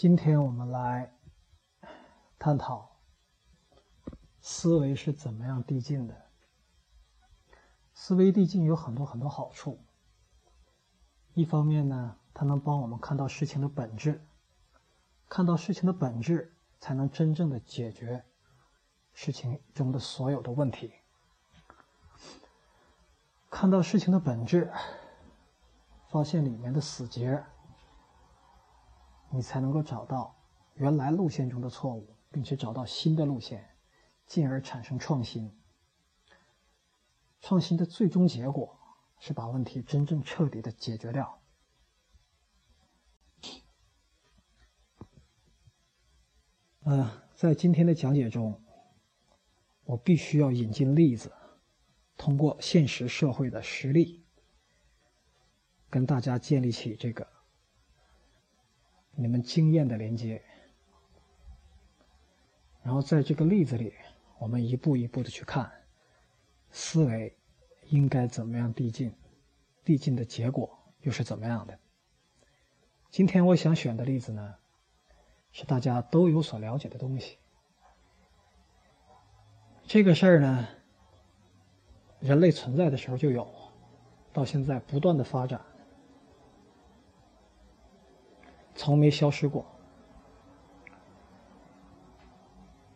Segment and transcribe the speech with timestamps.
[0.00, 1.12] 今天我们来
[2.38, 2.96] 探讨
[4.40, 6.16] 思维是怎么样递进的。
[7.92, 9.78] 思维递进有很多很多好处。
[11.34, 14.26] 一方面呢，它能帮我们看到事情的本质，
[15.28, 18.24] 看到事情的本质，才能真正的解决
[19.12, 20.94] 事情中的所有的问题。
[23.50, 24.72] 看到事情的本质，
[26.08, 27.44] 发现里面的死结。
[29.32, 30.36] 你才能够找到
[30.74, 33.76] 原来路线中的错误，并且找到新的路线，
[34.26, 35.56] 进而产生创新。
[37.40, 38.78] 创新的最终结果
[39.18, 41.40] 是把问题真正彻底的解决掉。
[46.82, 48.60] 嗯，在今天的讲解中，
[49.84, 51.32] 我必须要引进例子，
[52.16, 54.24] 通过现实社会的实例，
[55.88, 57.39] 跟大家建立起这个。
[59.12, 60.42] 你们经验的连接，
[62.82, 63.92] 然后在这个例子里，
[64.38, 65.70] 我们一步一步的去看，
[66.70, 67.36] 思维
[67.88, 69.14] 应该怎么样递进，
[69.84, 71.78] 递进的结果又是怎么样的？
[73.10, 74.54] 今天我想选的例子呢，
[75.52, 77.38] 是大家都有所了解的东西。
[79.82, 80.68] 这个事儿呢，
[82.20, 83.52] 人类存在的时候就有，
[84.32, 85.60] 到现在不断的发展。
[88.80, 89.62] 从没消失过。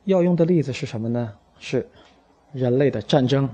[0.04, 1.36] 要用的例子是什么呢？
[1.58, 1.86] 是
[2.52, 3.46] 人类的战争。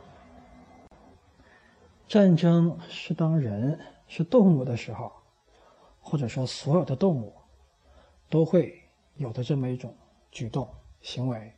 [2.07, 5.11] 战争是当人是动物的时候，
[5.99, 7.35] 或者说所有的动物
[8.29, 8.81] 都会
[9.17, 9.93] 有的这么一种
[10.31, 10.69] 举动
[11.01, 11.53] 行为。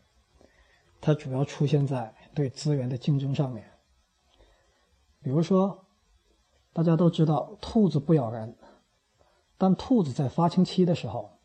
[1.02, 3.70] 它主要出现在对资源的竞争上面。
[5.20, 5.84] 比如说，
[6.72, 8.56] 大家都知道，兔子不咬人。
[9.62, 11.38] 但兔子在发情期的时候，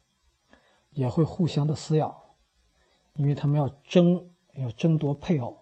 [0.89, 2.33] 也会互相的撕咬，
[3.13, 5.55] 因为他们要争，要争夺配偶，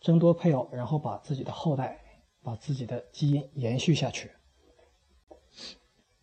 [0.00, 4.30] 争夺配偶，然后把自己的后代，把自己的基因延续下去。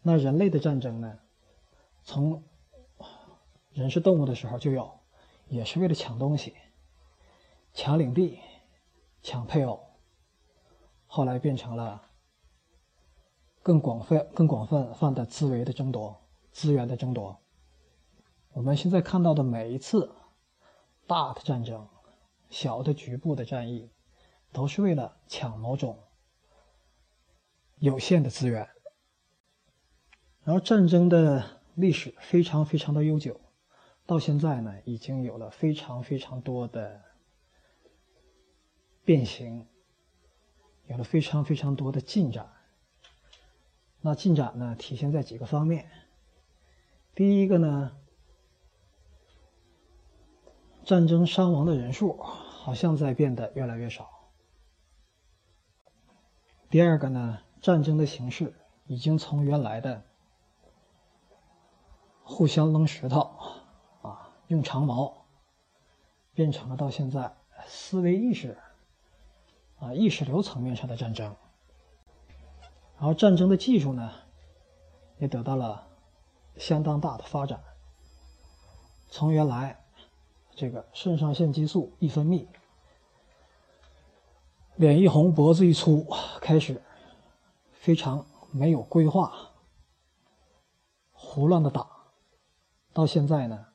[0.01, 1.19] 那人类的战争呢？
[2.05, 2.41] 从
[3.71, 4.97] 人是动物的时候就有，
[5.49, 6.55] 也是为了抢东西，
[7.73, 8.39] 抢领地，
[9.21, 9.85] 抢配偶，
[11.05, 12.12] 后来变成了。
[13.63, 17.39] 更广泛、更广泛泛的资源的争夺，资源的争夺。
[18.51, 20.13] 我们现在看到的每一次
[21.07, 21.87] 大的战争、
[22.49, 23.89] 小的局部的战役，
[24.51, 25.97] 都是为了抢某种
[27.77, 28.67] 有限的资源。
[30.43, 33.39] 然后战争的历史非常非常的悠久，
[34.05, 37.01] 到现在呢，已经有了非常非常多的
[39.05, 39.65] 变形，
[40.87, 42.51] 有了非常非常多的进展。
[44.05, 45.89] 那进展呢，体现在几个方面。
[47.15, 47.95] 第一个呢，
[50.83, 54.09] 战争伤亡的人数好像在变得越来越少。
[56.69, 58.53] 第二个呢，战争的形式
[58.87, 60.03] 已经从原来的
[62.23, 63.21] 互相扔石头
[64.01, 65.27] 啊，用长矛，
[66.33, 67.33] 变成了到现在
[67.65, 68.57] 思维意识
[69.79, 71.33] 啊意识流层面上的战争。
[73.03, 74.13] 然后战争的技术呢，
[75.17, 75.89] 也得到了
[76.55, 77.61] 相当大的发展。
[79.09, 79.83] 从原来
[80.55, 82.47] 这个肾上腺激素一分泌，
[84.77, 86.07] 脸一红脖子一粗，
[86.39, 86.81] 开始
[87.73, 89.51] 非常没有规划、
[91.11, 91.85] 胡乱的打，
[92.93, 93.65] 到现在呢，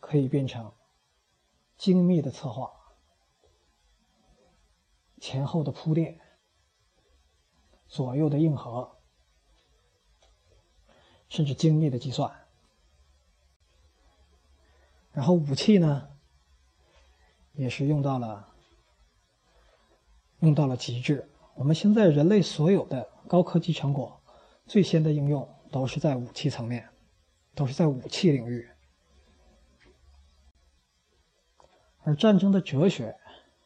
[0.00, 0.72] 可以变成
[1.76, 2.72] 精密的策划、
[5.20, 6.18] 前后的铺垫。
[7.92, 8.90] 左右的硬核，
[11.28, 12.34] 甚至精密的计算，
[15.10, 16.08] 然后武器呢，
[17.52, 18.48] 也是用到了
[20.38, 21.28] 用到了极致。
[21.54, 24.18] 我们现在人类所有的高科技成果，
[24.66, 26.88] 最先的应用都是在武器层面，
[27.54, 28.66] 都是在武器领域。
[32.04, 33.14] 而战争的哲学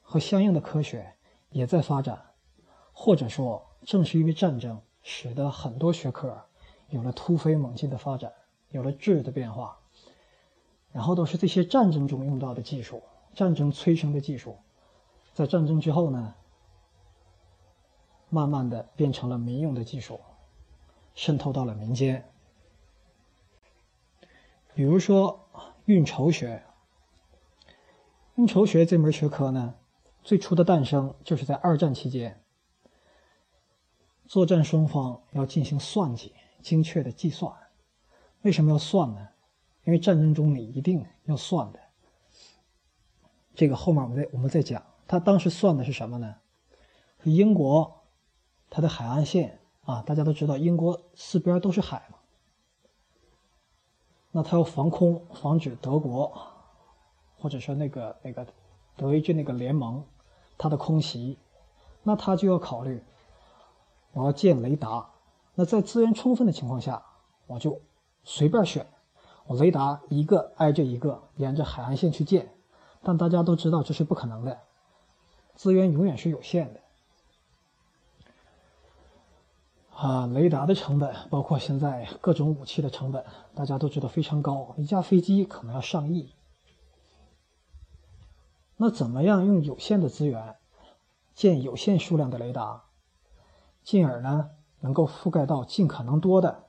[0.03, 1.15] 和相应的科学
[1.51, 2.35] 也在发展，
[2.93, 3.65] 或者说。
[3.87, 6.43] 正是因为战争，使得很多学科
[6.89, 8.33] 有了突飞猛进的发展，
[8.71, 9.79] 有了质的变化。
[10.93, 13.03] 然后都是这些战争中用到的技术，
[13.33, 14.57] 战争催生的技术，
[15.33, 16.35] 在战争之后呢，
[18.29, 20.21] 慢慢的变成了民用的技术，
[21.15, 22.29] 渗透到了民间。
[24.75, 25.49] 比如说
[25.85, 26.65] 运筹学，
[28.35, 29.75] 运筹学这门学科呢，
[30.25, 32.43] 最初的诞生就是在二战期间。
[34.27, 37.53] 作战双方要进行算计、精确的计算，
[38.43, 39.29] 为什么要算呢？
[39.85, 41.81] 因为战争中你一定要算的。
[43.55, 44.83] 这个后面我们再我们再讲。
[45.09, 46.35] 他当时算的是什么呢？
[47.23, 48.03] 英国
[48.69, 52.19] 它的海岸线啊，大家都知道，英国四边都是海嘛。
[54.33, 56.37] 那他要防空，防止德国
[57.39, 58.47] 或者说那个那个
[58.97, 60.05] 德意志那个联盟
[60.59, 61.39] 它的空袭，
[62.03, 63.03] 那他就要考虑，
[64.17, 65.11] 我要建雷达。
[65.55, 67.03] 那在资源充分的情况下，
[67.47, 67.83] 我就
[68.25, 68.87] 随便选，
[69.47, 72.51] 我雷达一个挨着一个，沿着海岸线去建。
[73.03, 74.59] 但大家都知道这是不可能的，
[75.55, 76.81] 资源永远是有限的。
[79.95, 83.25] 啊，雷达的成本，包括现在各种武器的成本，
[83.55, 86.33] 大家都知道非常高，一架飞机可能要上亿。
[88.77, 90.57] 那怎么样用有限的资源
[91.35, 92.86] 建有限数量的雷达，
[93.87, 94.51] 进而呢
[94.81, 96.65] 能够覆盖到尽可能多的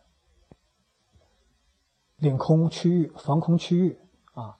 [2.17, 3.99] 领空区域、防空区域
[4.35, 4.59] 啊，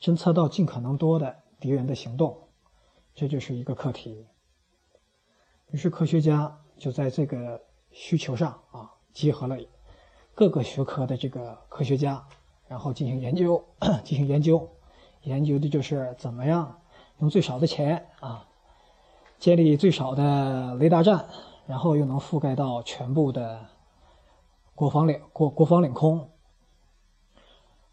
[0.00, 2.48] 侦测到尽可能多的敌人的行动，
[3.14, 4.26] 这就是一个课题。
[5.70, 7.62] 于是科学家就在这个。
[7.96, 9.56] 需求上啊，集合了
[10.34, 12.26] 各个学科的这个科学家，
[12.66, 13.64] 然后进行研究，
[14.02, 14.68] 进行研究，
[15.22, 16.80] 研究的就是怎么样
[17.20, 18.48] 用最少的钱啊，
[19.38, 21.28] 建立最少的雷达站，
[21.66, 23.66] 然后又能覆盖到全部的
[24.74, 26.30] 国防领国国防领空，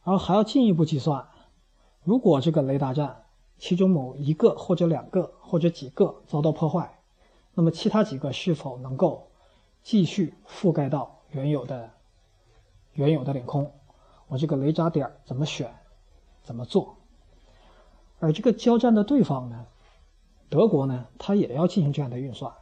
[0.03, 1.27] 然后还要进一步计算，
[2.03, 3.23] 如果这个雷达站
[3.57, 6.99] 其中某一个或者两个或者几个遭到破坏，
[7.53, 9.27] 那么其他几个是否能够？
[9.83, 11.89] 继续覆盖到原有的
[12.93, 13.73] 原有的领空，
[14.27, 15.73] 我这个雷达点怎么选，
[16.43, 16.97] 怎么做？
[18.19, 19.65] 而这个交战的对方呢，
[20.49, 22.53] 德国呢，他也要进行这样的运算。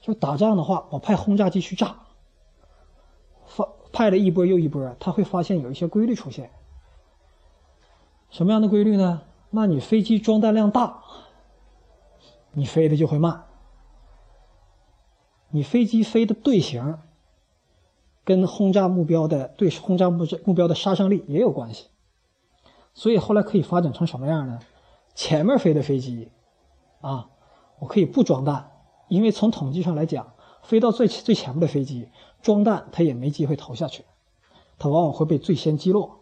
[0.00, 1.96] 就打仗的话，我派轰炸机去炸，
[3.46, 6.50] 发派了一波又一波，他会发现有一些规律出现。
[8.30, 9.22] 什么样的规律呢？
[9.50, 11.02] 那你飞机装弹量大，
[12.52, 13.46] 你飞的就会慢。
[15.50, 16.98] 你飞机飞的队形，
[18.24, 21.88] 跟轰炸目标的对轰炸目目标的杀伤力也有关系，
[22.92, 24.60] 所以后来可以发展成什么样呢？
[25.14, 26.30] 前面飞的飞机，
[27.00, 27.30] 啊，
[27.78, 28.70] 我可以不装弹，
[29.08, 32.08] 因为从统计上来讲，飞到最最前面的飞机
[32.42, 34.04] 装弹，它也没机会投下去，
[34.78, 36.20] 它往往会被最先击落。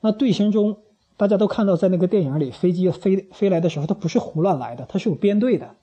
[0.00, 0.78] 那队形中，
[1.16, 5.76] 大家都看到，在那个电影里，飞机飞飞来的时候，它不是胡乱来的，它是有编队的。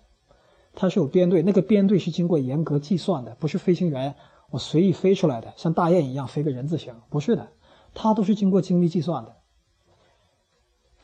[0.80, 4.14] 它是有编队，那个编队是经过严格计算的，不是飞行员
[4.52, 7.48] 我随意飞出来的，像大雁一样飞个人字形，不是的，
[7.96, 9.37] 它都是经过精密计算的。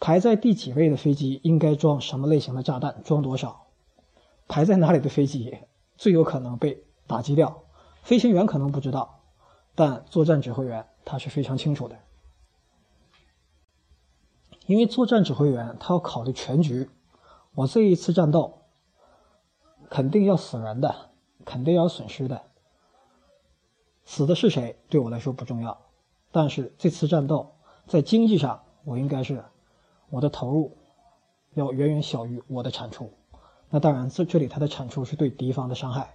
[0.04, 3.68] 排在第几位的飞机应该装什么类型的炸弹，装多少，
[4.50, 5.60] 排在哪里的飞机
[5.96, 7.64] 最有可能被打击掉，
[8.04, 9.22] 飞行员可能不知道，
[9.76, 11.98] 但作战指挥员他是非常清楚的，
[14.66, 16.90] 因为作战指挥员他要考虑全局，
[17.56, 18.60] 我这一次战斗。
[19.90, 21.12] 肯定要死人的，
[21.46, 22.42] 肯定要损失的。
[24.04, 25.80] 死的是谁对我来说不重要，
[26.32, 27.56] 但是这次战斗
[27.88, 29.46] 在经济上，我应该是
[30.14, 30.78] 我的投入
[31.56, 33.12] 要远远小于我的产出。
[33.72, 36.14] 那当然，这这里它的产出是对敌方的伤害。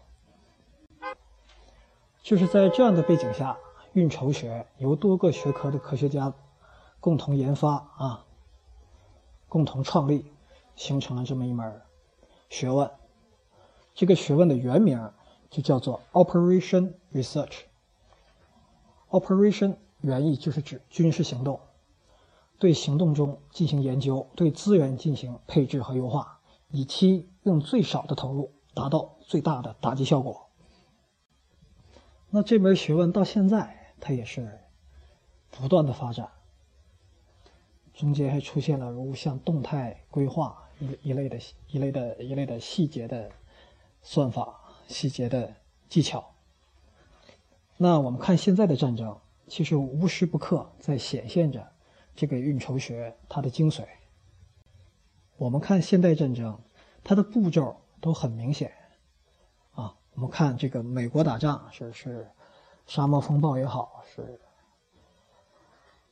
[2.22, 3.58] 就是在这样的背景下，
[3.94, 6.32] 运筹学由多个学科的科学家
[7.00, 8.24] 共同研发啊，
[9.48, 10.30] 共同创立，
[10.76, 11.82] 形成了这么一门
[12.48, 12.88] 学问。
[13.94, 15.10] 这个学问的原名
[15.50, 17.62] 就叫做 Operation Research。
[19.10, 21.58] Operation 原意就是指军事行动，
[22.58, 30.48] 对行动中进行研究，对资源进行配置和优化，以期用最少的投入达到最大的打击效果。
[32.30, 34.60] 那这门学问到现在它也是
[35.50, 36.30] 不断的发展，
[37.94, 41.38] 中间还出现了如像动态规划一一类的
[41.68, 43.30] 一类的一类的细节的。
[44.00, 45.52] 算法细节的
[45.88, 46.24] 技巧。
[47.76, 51.72] 那我们看现在的战争，其实无时不刻在显现着
[52.18, 53.84] 这个运筹学它的精髓。
[55.36, 56.58] 我们看现代战争，
[57.04, 58.72] 它的步骤都很明显。
[59.70, 62.28] 啊，我们看这个美国打仗是是
[62.88, 64.40] 沙漠风暴也好，是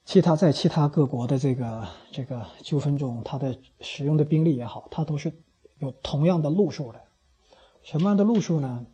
[0.04, 5.32] 其他在其他各国的这个这个纠纷中，它的使用的兵力也好，它都是
[5.80, 7.02] 有同样的路数的。
[7.82, 8.86] 什么样的路数呢？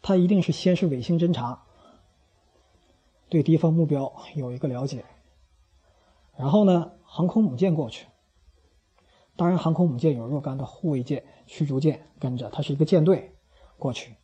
[0.00, 1.65] 他一定是先是卫星侦察，
[3.28, 5.04] 对敌方目标有一个了解，
[6.36, 8.06] 然后呢，航空母舰过去，
[9.34, 13.34] 当然，航空母舰有若干的护卫舰、驱逐舰跟着，它是一个舰队
[13.78, 14.14] 过去，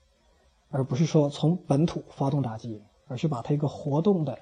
[0.71, 4.39] 而不是说从本土发动打击，而是把它一个活动的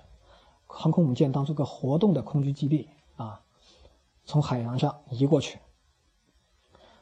[0.67, 3.43] 航空母舰当做个活动的空军基地啊，
[4.25, 5.59] 从海洋上移过去。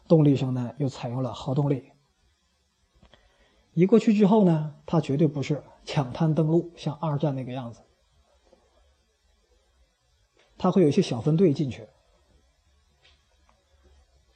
[0.07, 1.91] 动力上呢，又采用了核动力。
[3.75, 7.80] 移过去之后呢，它绝对不是抢滩登陆，像二战那个样子，
[10.59, 11.88] 它会有一些小分队进去。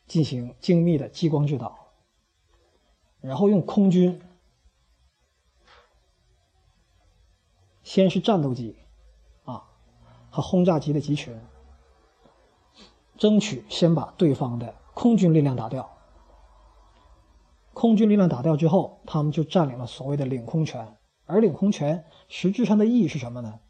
[0.06, 1.92] 进行精密的激光制导，
[3.20, 4.22] 然后用空军，
[7.82, 8.78] 先是战斗机，
[9.44, 9.68] 啊，
[10.30, 11.38] 和轰炸机的集群，
[13.18, 15.98] 争取先把对方的空军力量打掉。
[17.74, 20.96] 空军力量打掉之后，他们就占领了所谓的领空权。
[21.26, 23.60] 而领空权实质上的意义是什么呢？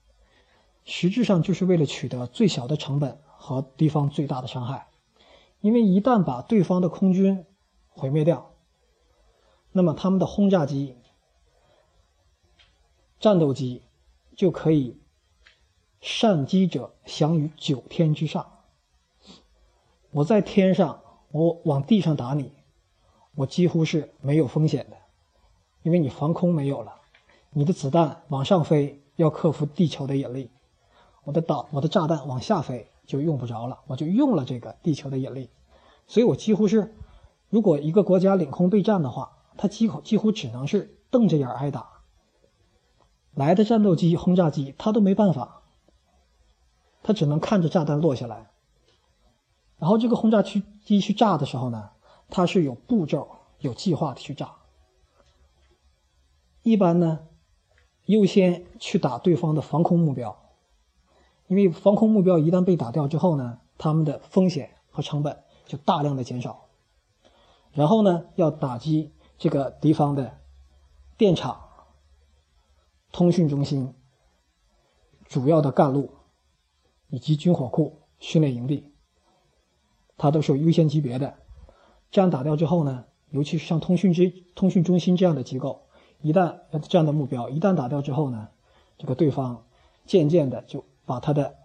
[0.85, 4.89] 实质上就是为了取得最小的成本和敌方最大的伤害。
[5.61, 7.47] 因为一旦把对方的空军
[7.89, 8.51] 毁灭掉，
[9.71, 10.97] 那么他们的轰炸机、
[13.21, 13.83] 战斗机
[14.35, 15.01] 就可以
[16.01, 18.59] 善机者享于九天之上。
[20.11, 22.53] 我在天上，我往地上打你，
[23.37, 24.97] 我几乎是没有风险的，
[25.85, 27.02] 因为你防空没有了，
[27.53, 30.51] 你的子弹往上飞要克服地球的引力，
[31.25, 32.89] 我的导我的炸弹往下飞。
[33.05, 35.51] 就用不着了，我就用了这个地球的引力，
[36.07, 36.95] 所以我几乎是，
[37.51, 41.89] 如果一个国家领空备战的话，它几乎几乎只能是瞪着眼挨打。
[43.35, 45.63] 来的战斗机、轰炸机，它都没办法，
[47.03, 48.51] 它只能看着炸弹落下来。
[49.79, 51.91] 然后这个轰炸区机去炸的时候呢，
[52.31, 53.29] 它是有步骤、
[53.59, 54.55] 有计划的去炸。
[56.63, 57.27] 一般呢，
[58.07, 60.39] 优先去打对方的防空目标。
[61.49, 66.69] 因为防空目标一旦被打掉之后呢，他们的风险和成本就大量的减少。
[67.73, 70.39] 然后呢，要打击这个敌方的
[71.17, 71.61] 电厂、
[73.13, 73.95] 通讯中心、
[75.27, 76.11] 主要的干路
[77.09, 78.93] 以及军火库、训练营地，
[80.17, 81.35] 它都是有优先级别的。
[82.11, 85.87] 这样打掉之后呢，尤其是像通讯之通讯中心这样的机构，
[86.23, 88.49] 一旦这样的目标一旦打掉之后呢，
[88.97, 89.65] 这个对方
[90.07, 90.85] 渐渐的就。
[91.05, 91.57] 把他的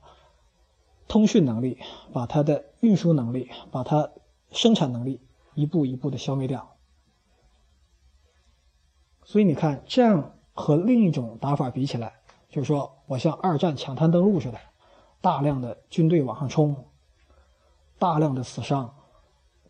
[1.08, 1.78] 通讯能力、
[2.12, 4.10] 把他的运输能力、把他
[4.50, 5.22] 生产能力
[5.54, 6.76] 一步一步的消灭掉。
[9.24, 12.16] 所以你看，这样和另一种打法比起来，
[12.50, 14.58] 就是说我像二战抢滩登陆似的，
[15.22, 16.88] 大量的军队往上冲，
[18.00, 18.96] 大量的死伤，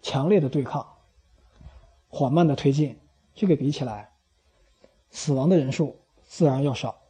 [0.01, 0.87] 强烈的对抗，
[2.07, 2.97] 缓慢的推进，
[3.35, 4.13] 这个比起来，
[5.09, 7.01] 死亡的人数自然要少。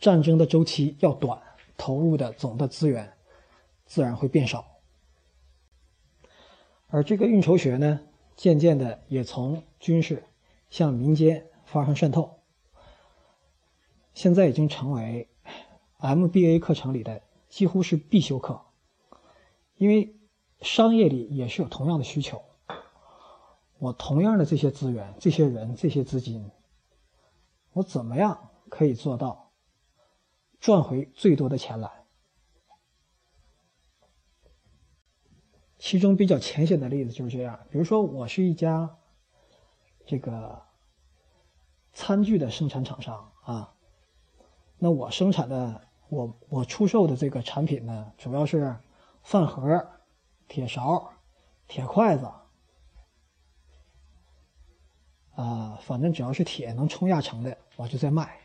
[0.00, 1.40] 战争的周期要短，
[1.76, 3.12] 投入的总的资源
[3.86, 4.66] 自然会变少。
[6.88, 8.00] 而这个运筹学呢，
[8.36, 10.24] 渐渐的也从军事
[10.68, 12.40] 向民间发生渗透，
[14.12, 15.28] 现在已经成为
[16.00, 18.60] MBA 课程里的几乎是必修课。
[19.76, 20.14] 因为
[20.60, 22.42] 商业里也是有同样的需求，
[23.82, 26.48] 我同样的这些资源、这些人、这些资金，
[27.72, 29.50] 我怎么样可以做到？
[30.60, 31.90] 赚回最多的钱来。
[35.80, 38.98] 其中比较浅显的例子就是这样，比如说我是一家
[40.06, 40.62] 这个
[41.92, 43.74] 餐具的生产厂商啊，
[44.78, 48.76] 那我生产的我我出售的这个产品呢，主要是
[49.24, 49.84] 饭盒、
[50.46, 51.12] 铁勺、
[51.66, 52.30] 铁筷子，
[55.42, 58.38] 啊，反正只要是铁能冲压成的，我就在卖。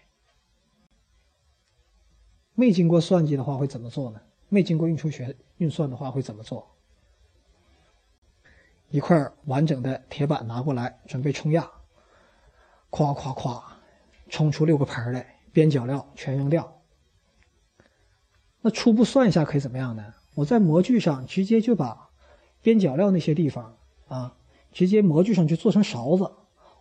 [2.55, 4.19] 没经过算计的话会怎么做呢？
[4.49, 6.67] 没经过运输学运算的话会怎么做？
[8.89, 11.69] 一块完整的铁板拿过来，准备冲压，
[12.89, 13.61] 咵咵咵，
[14.27, 16.81] 冲出六个盆来，边角料全扔掉。
[18.61, 20.15] 那初步算一下可以怎么样呢？
[20.33, 22.09] 我在模具上直接就把
[22.63, 23.77] 边角料那些地方
[24.07, 24.35] 啊，
[24.71, 26.31] 直接模具上就做成勺子。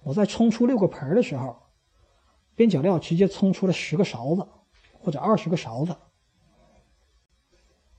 [0.07, 1.57] 我在冲出六个盆的时候，
[2.55, 4.47] 边角料直接冲出了十个勺子。
[4.99, 5.95] 或者二十个勺子，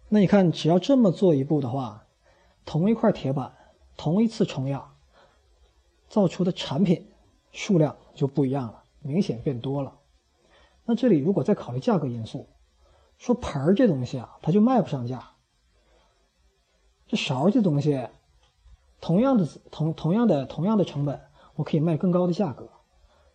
[0.09, 2.05] 那你看，只要这么做一步的话，
[2.65, 3.55] 同一块铁板，
[3.95, 4.93] 同一次冲压，
[6.09, 7.09] 造出的产品
[7.53, 9.97] 数量就不一样了，明显变多了。
[10.83, 12.49] 那这里如果再考虑价格因素，
[13.17, 15.31] 说盆儿这东西啊，它就卖不上价。
[17.07, 18.05] 这勺这东西，
[18.99, 21.21] 同样的同同样的同样的成本，
[21.57, 22.69] 我可以卖更高的价格，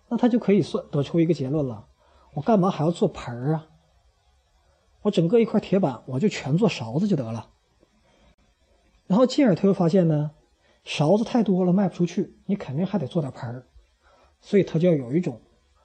[0.09, 1.87] 那他就可以算得出一个结论了。
[2.33, 3.67] 我干嘛还要做盆儿啊？
[5.03, 7.51] 我整个一块铁板，我就全做勺子就得了。
[9.07, 10.31] 然后进而他又发现呢，
[10.85, 13.67] 勺子太多了卖不出去，你肯定还得做点盆儿，
[14.41, 15.41] 所以他就要有一种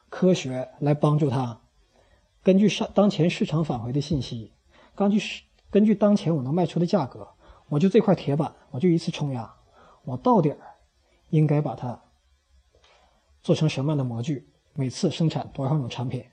[0.10, 1.60] 科学来帮助他，
[2.44, 4.54] 根据上当前市场返回的信息，
[4.96, 5.20] 根据
[5.70, 7.28] 根据当前我能卖出的价格，
[7.70, 9.56] 我就这块铁板，我就一次冲压，
[10.06, 10.58] 我到底儿
[11.30, 12.00] 应该把它
[13.42, 16.26] 做成什么样的模具，每次生产多少种产品。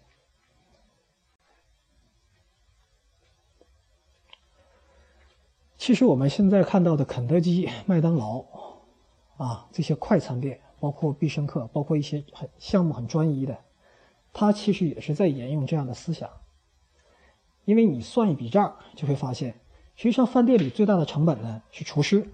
[5.77, 8.45] 其实我们现在看到的肯德基、麦当劳，
[9.37, 13.63] 啊，这些快餐店，包括必胜客，包括一些很项目很专一的，
[14.33, 16.31] 它其实也是在沿用这样的思想。
[17.67, 19.61] 因为你算一笔账，就会发现，
[19.95, 22.33] 实际上饭店里最大的成本呢是厨师。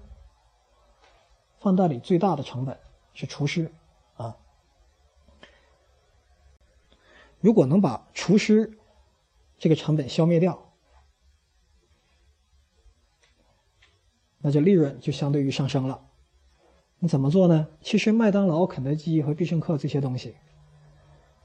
[1.59, 2.79] 饭店里最大的成本
[3.15, 3.73] 是厨师，
[4.17, 4.37] 啊，
[7.41, 8.79] 如果能把厨师
[9.59, 10.73] 这个成本消灭掉。
[14.43, 16.07] 那就利润就相对于上升了。
[16.99, 17.69] 你怎么做呢？
[17.83, 20.37] 其实麦当劳、肯德基和必胜客这些东西，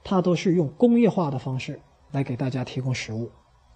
[0.03, 3.31] 它都是用工业化的方式来给大家提供食物，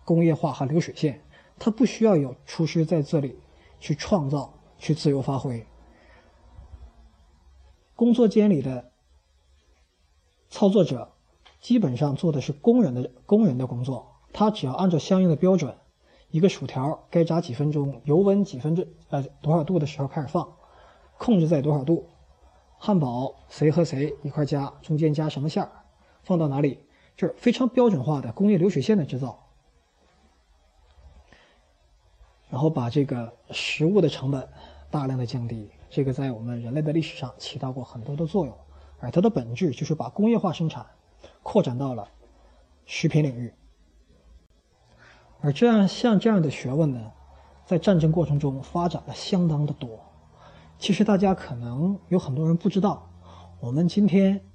[0.05, 1.21] 工业化和流水线，
[1.57, 3.38] 它不需要有厨师在这里
[3.79, 5.65] 去创造、去自由发挥。
[7.95, 8.93] 工作间里的
[10.49, 11.13] 操作者
[11.60, 15.75] 基本上做的是工人的工人的工作，他只要按照相应的标准。
[16.32, 20.54] 一个薯条该炸几分钟，油温几分钟，呃，多少度的时候开始放，
[21.18, 22.08] 控制在多少度。
[22.78, 25.72] 汉堡谁和谁一块加，中间加什么馅儿，
[26.22, 26.80] 放到哪里，
[27.18, 29.48] 这是非常标准化的工业流水线的制造。
[32.50, 34.48] 然后把这个食物的成本
[34.92, 38.56] 大量的降低，这个在我们人类的历史上起到过很多的作用，
[39.00, 40.86] 而它的本质就是把工业化生产
[41.51, 42.08] 扩展到了
[42.86, 43.51] 食品领域。
[45.41, 47.12] 而这样像这样的学问呢，
[47.65, 50.00] 在战争过程中发展了相当的多。
[50.77, 53.10] 其实大家可能有很多人不知道，
[53.60, 54.45] 我们今天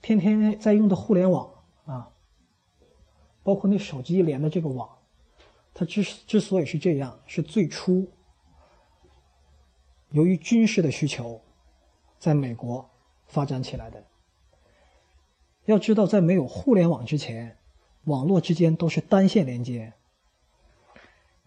[0.00, 1.50] 天天在用的互联网
[1.84, 2.12] 啊，
[3.42, 4.88] 包括那手机连的这个网，
[5.74, 8.08] 它之之所以是这样，是最初
[10.10, 11.40] 由于军事的需求，
[12.20, 12.88] 在美国
[13.26, 14.04] 发展起来的。
[15.66, 17.56] 要知道，在没有互联网之前，
[18.04, 19.92] 网络之间都是单线连接。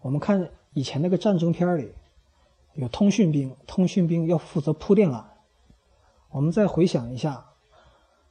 [0.00, 1.92] 我们看以前那个战争片里，
[2.74, 5.24] 有通讯兵，通讯兵要负责铺电缆。
[6.30, 7.46] 我们再回想一下，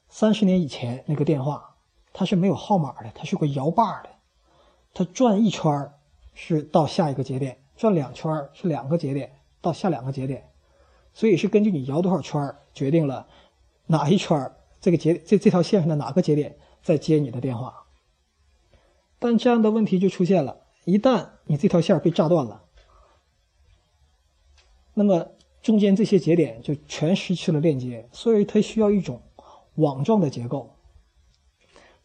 [0.08, 1.76] 三十年以前那个电话，
[2.14, 4.10] 它是没有号码的，它是个摇把的，
[4.94, 5.92] 它转一圈
[6.36, 10.48] 是到下一个节点，转两圈是两个节点到下两个节点，
[11.14, 13.28] 所以是根据你摇多少圈决定了
[13.88, 17.86] 哪一圈这个节这这条线上的哪个节点在接你的电话。
[19.20, 20.62] 但这样的问题就出现了。
[20.86, 22.64] 一旦你这条线被炸断了，
[24.94, 29.22] 那么中间这些节点就全失去了链接，所以它需要一种
[29.76, 30.76] 网状的结构，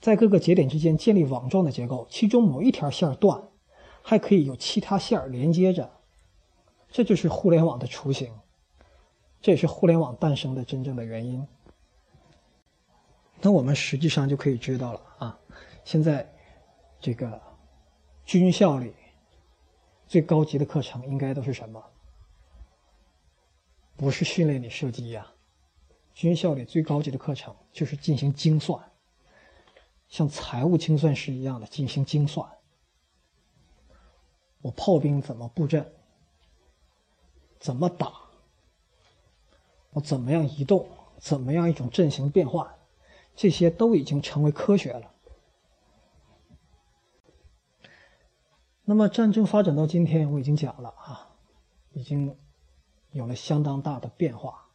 [0.01, 3.45] 在各个节点之间建立网状的结构，其中某一条线断，
[4.03, 5.93] 还可以有其他线连接着，
[6.91, 8.33] 这就是互联网的雏形，
[9.41, 11.47] 这也是互联网诞生的真正的原因。
[13.45, 15.39] 那我们实际上就可以知道了啊，
[15.85, 16.27] 现在
[16.99, 17.41] 这个。
[18.25, 18.95] 军校里
[20.09, 21.85] 最高级的课程应该都是什么？
[23.97, 25.31] 不是训练你射击呀，
[26.15, 28.83] 军校里最高级的课程就是进行精算，
[30.09, 32.51] 像财务精算师一样的进行精算。
[34.63, 35.93] 我炮兵怎么布阵？
[37.59, 38.11] 怎么打？
[39.91, 40.89] 我怎么样移动？
[41.19, 42.67] 怎么样一种阵型变换？
[43.37, 45.11] 这些都已经成为科学了。
[48.85, 51.31] 那么战争发展到今天，我已经讲了啊，
[51.92, 52.37] 已经
[53.12, 54.66] 有了相当大的变化。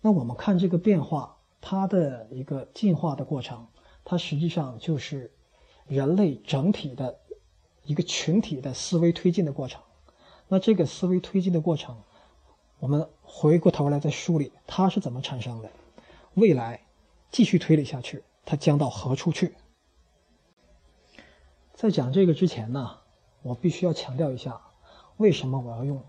[0.00, 3.68] 那我们看这个变化，它的一个进化的过程，
[4.04, 5.32] 它实际上就是
[5.86, 7.20] 人类整体的
[7.84, 9.80] 一个群体的思维推进的过程。
[10.48, 12.02] 那这个思维推进的过程，
[12.80, 15.70] 我们回过头来再梳理它是怎么产生的，
[16.34, 16.80] 未来
[17.30, 19.54] 继续推理下去，它将到何处去？
[21.74, 22.98] 在讲这个之前呢，
[23.42, 24.60] 我必须要强调一下，
[25.16, 26.02] 为什么我要用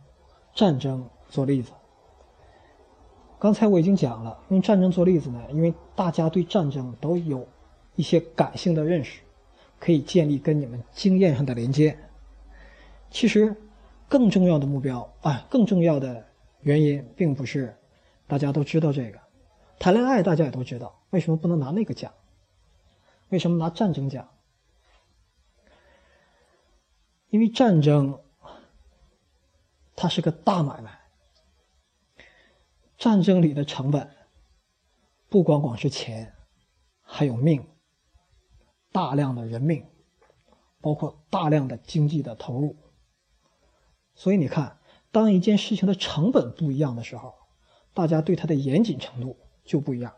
[0.53, 1.71] 战争做例子。
[3.39, 7.47] 刚才我已经讲了，用战争做例子呢，因为大家对战争都有
[7.95, 9.21] 一些感性的认识，
[9.79, 11.97] 可以建立跟你们经验上的连接。
[13.09, 13.55] 其实，
[14.07, 16.23] 更重要的目标啊，更重要的
[16.61, 17.75] 原因，并不是
[18.27, 19.19] 大家都知道这个。
[19.81, 22.13] 谈恋爱大家也都知道，为什么不能拿那个讲？
[23.29, 24.29] 为什么拿战争讲？
[27.29, 28.21] 因为战争
[29.95, 31.01] 它是个大买卖。
[32.95, 34.15] 战争里的成本
[35.29, 36.35] 不光光是钱，
[37.01, 37.67] 还有命，
[38.91, 39.83] 大量的人命，
[40.79, 42.77] 包括大量的经济的投入。
[44.13, 44.79] 所以你看，
[45.11, 47.33] 当一件事情的成本不一样的时候，
[47.95, 49.39] 大家对它的严谨程度
[49.71, 50.13] 就不一样。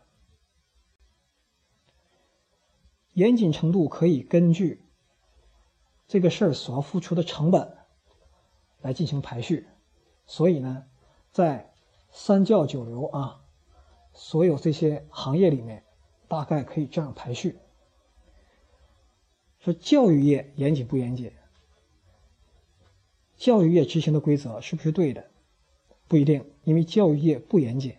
[3.12, 4.82] 严谨程度可以根据
[6.08, 7.76] 这个事儿所要付出的成本
[8.80, 9.68] 来进行排序，
[10.26, 10.86] 所以呢，
[11.30, 11.72] 在
[12.10, 13.44] 三教九流啊，
[14.12, 15.84] 所有这些行业里面，
[16.26, 17.60] 大概可以这样排序：
[19.60, 21.32] 说教育业严谨不严谨？
[23.36, 25.30] 教育业执行的规则是不是对的？
[26.08, 27.96] 不一定，因为教育业不严谨，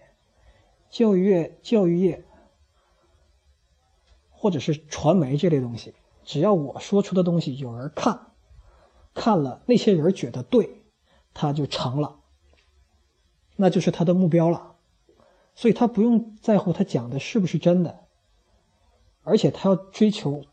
[0.96, 2.24] 教育业教育业。
[4.32, 8.28] 或者是传媒这类东西，只要我说出的东西有人看，
[9.14, 10.84] 看了那些人觉得对，
[11.34, 12.20] 他就成了，
[13.58, 14.76] 那就是他的目标了。
[15.56, 18.06] 所以他不用在乎他讲的是不是真的，
[19.24, 20.44] 而且他要追求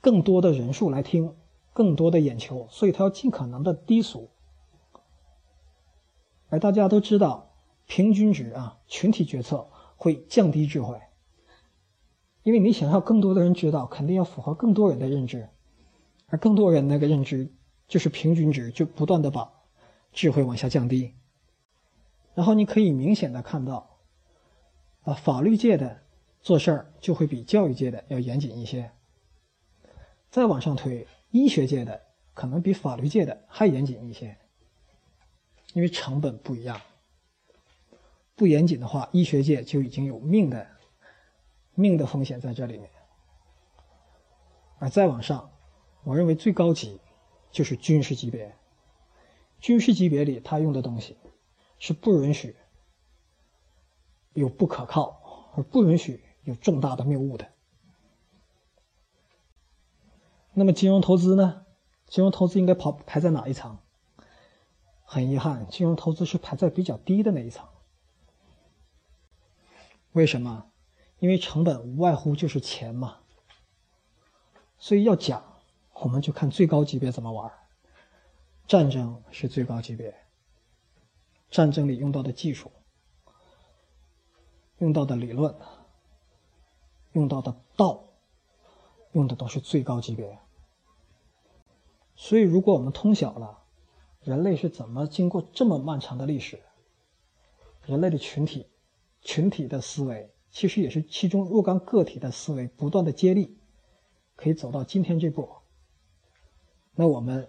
[0.00, 1.34] 更多的人数来听，
[1.72, 4.28] 更多的眼球，所以他要尽可能的低俗。
[6.50, 7.45] 而大家都知道，
[7.86, 11.00] 平均值啊，群体决策会降低智慧。
[12.42, 15.48] 因为你想要更多的人知道，肯定要符合更多人的认知，
[16.26, 17.52] 而更多人那个认知
[17.88, 19.52] 就是平均值，就不断的把
[20.12, 21.14] 智慧往下降低。
[22.34, 23.98] 然后你可以明显的看到，
[25.02, 26.02] 啊，法律界的
[26.40, 28.92] 做事儿就会比教育界的要严谨一些。
[30.30, 32.00] 再往上推，医学界的
[32.34, 34.36] 可能比法律界的还严谨一些，
[35.72, 36.80] 因为成本不一样。
[38.36, 40.68] 不严谨的话，医学界就已经有命的。
[41.78, 42.88] 命的风险在这里面，
[44.78, 45.50] 而再往上，
[46.04, 46.98] 我认为最高级
[47.50, 48.56] 就是军事级别。
[49.60, 51.18] 军事级别里，他用的东西
[51.78, 52.56] 是不允许
[54.32, 57.46] 有不可靠，而不允许有重大的谬误的。
[60.54, 61.66] 那么金融投资呢？
[62.06, 63.78] 金融投资应该跑排在哪一层？
[65.04, 67.68] 很遗憾，金融投资是排在比较低的那一层。
[70.16, 70.70] 为什么？
[71.18, 73.18] 因为成本无外乎就是钱嘛，
[74.78, 75.60] 所以要讲，
[75.92, 77.52] 我们就看最高级别怎么玩。
[78.66, 80.16] 战争是最高级别，
[81.50, 82.72] 战争里用到的技术、
[84.78, 85.54] 用到的理论、
[87.12, 88.02] 用到的道，
[89.12, 90.38] 用的都是最高级别。
[92.14, 93.64] 所以，如果我们通晓了
[94.22, 96.62] 人类是怎么经过这么漫长的历史，
[97.84, 98.70] 人类的群体、
[99.26, 100.32] 群体的思维。
[100.48, 103.58] 其实也是其中若干个体的思维不断的接力，
[104.36, 105.50] 可以走到今天这步。
[106.94, 107.46] 那我们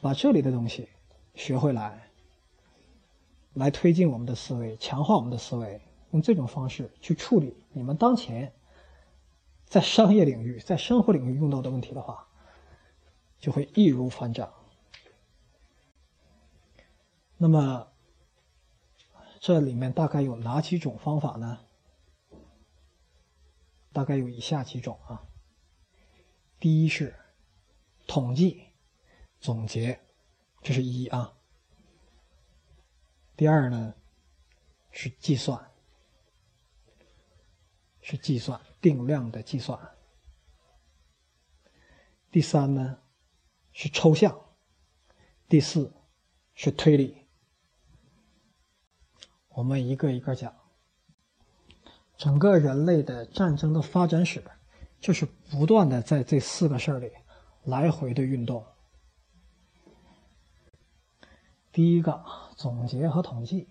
[0.00, 0.88] 把这里的东西
[1.36, 2.10] 学会来，
[3.52, 8.52] 来推进我们的思维，强化我们的思维，用这种方式去处理你们当前
[9.66, 12.26] 在商业领域、在生活领域用到的问题的话，
[13.38, 14.52] 就会易如反掌。
[17.36, 17.86] 那么
[19.40, 21.64] 这里面大概有哪几种方法呢？
[23.90, 25.26] 大概有以下几种啊。
[26.58, 27.18] 第一是
[28.06, 28.62] 统计、
[29.40, 29.98] 总结，
[30.60, 31.32] 这是一啊。
[33.34, 33.94] 第二呢
[34.90, 35.72] 是计算，
[38.02, 39.96] 是计算定量的计算。
[42.30, 43.00] 第三呢
[43.72, 44.38] 是抽象，
[45.48, 45.90] 第四
[46.54, 47.19] 是推理。
[49.50, 50.52] 我们一个一个讲。
[52.16, 54.42] 整个人类的战争的发展史，
[55.00, 57.10] 就是不断的在这四个事儿里
[57.64, 58.62] 来回的运动。
[61.72, 62.22] 第一个
[62.56, 63.68] 总结和统计，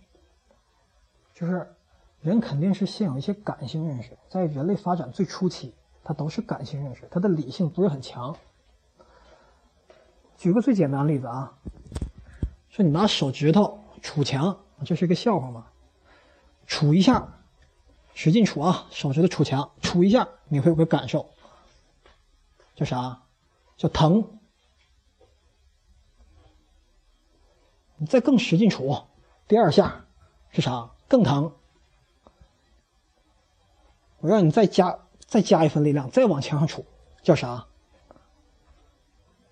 [1.34, 1.76] 就是
[2.22, 8.36] 人肯定是先有一些感性认识，在人类发展最初期，它都是感性认识，它的理性不是很强。
[10.38, 11.56] 举个最简单的例子啊，
[12.70, 15.68] 说你拿手指头杵墙，这是一个笑话吗？
[16.68, 17.36] 杵一下。
[18.15, 21.30] 使劲杵啊，手指头杵墙，杵一下，你会有个感受，
[22.76, 23.22] 叫啥？
[23.78, 24.39] 叫疼。
[27.96, 29.06] 你再更使劲杵，
[29.48, 30.06] 第二下
[30.52, 30.92] 是啥？
[31.08, 31.54] 更疼。
[34.20, 36.84] 我让你再加再加一份力量，再往墙上杵，
[37.24, 37.68] 叫啥？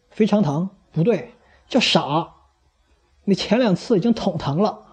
[0.09, 0.69] 非常疼？
[0.91, 1.33] 不对，
[1.69, 2.33] 叫傻。
[3.23, 4.86] 你前两次已经捅疼了，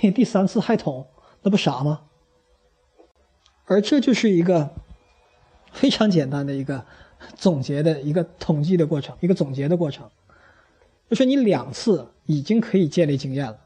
[0.00, 1.06] 你第三次还捅，
[1.42, 2.02] 那不傻吗？
[3.66, 4.70] 而这就是一个
[5.72, 6.86] 非常简单的一个
[7.34, 10.08] 总结的一个统计的过程，一个总结的过程。
[11.10, 13.58] 就说你两次已经可以建立经验了，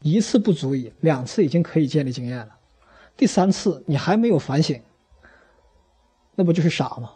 [0.00, 2.56] 一次不足以，两次已经可以建立经验了，
[3.16, 4.82] 第三次你还没有反省，
[6.34, 7.12] 那不就是傻吗？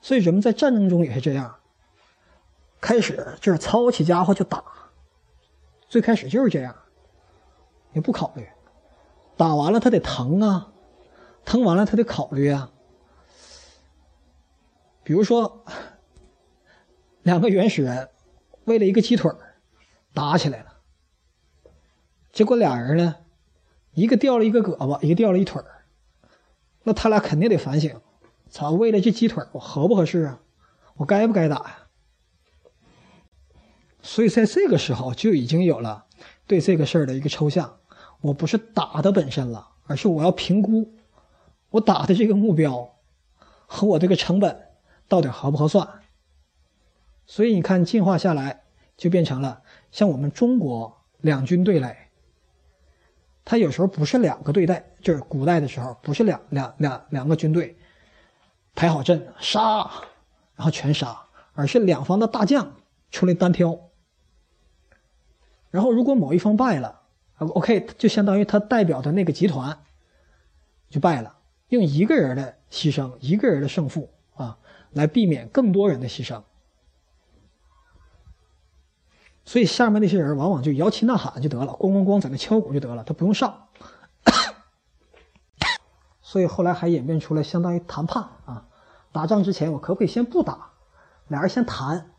[0.00, 1.56] 所以人们在战争中也是这样，
[2.80, 4.64] 开始就是操起家伙就打，
[5.88, 6.74] 最开始就是这样，
[7.92, 8.48] 也不考虑，
[9.36, 10.72] 打完了他得疼啊，
[11.44, 12.70] 疼完了他得考虑啊。
[15.02, 15.64] 比如说，
[17.22, 18.10] 两个原始人
[18.64, 19.30] 为了一个鸡腿
[20.14, 20.74] 打起来了，
[22.30, 23.16] 结果俩人呢，
[23.94, 25.60] 一个掉了一个胳膊，一个掉了一腿
[26.84, 28.00] 那他俩肯定得反省：
[28.50, 30.40] 操，为了这鸡腿我合不合适啊？
[30.94, 31.78] 我该不该打呀？
[34.00, 36.06] 所以在这个时候就已经有了
[36.46, 37.79] 对这个事儿的一个抽象。
[38.20, 40.92] 我不是打的本身了，而是我要评估
[41.70, 42.96] 我打的这个目标
[43.66, 44.66] 和我这个成本。
[45.08, 46.02] 到底合不合算？
[47.26, 48.62] 所以你看，进化下来
[48.96, 51.96] 就变成了像我们中国两军对垒。
[53.44, 57.76] 它有时候不是两个对待，就是古代的时候不是两两两两个军队
[58.76, 59.90] 排好阵杀，
[60.54, 61.20] 然后全杀，
[61.54, 62.76] 而是两方的大将
[63.10, 63.76] 出来单挑。
[65.70, 66.99] 然后如果某一方败了
[67.48, 69.78] ，OK，就相当于他代表的那个集团
[70.88, 71.36] 就败了，
[71.68, 74.58] 用一个人的牺牲，一个人的胜负啊。
[74.92, 76.42] 来避免更多人的牺牲，
[79.44, 83.68] 所以下面那些人往往就摇旗呐喊就得了，咣咣咣在那敲鼓就得了，他不用上。
[86.20, 88.66] 所以后来还演变出来相当于谈判啊，
[89.12, 90.72] 打仗之前我可不可以先不打，
[91.28, 92.10] 俩人先谈，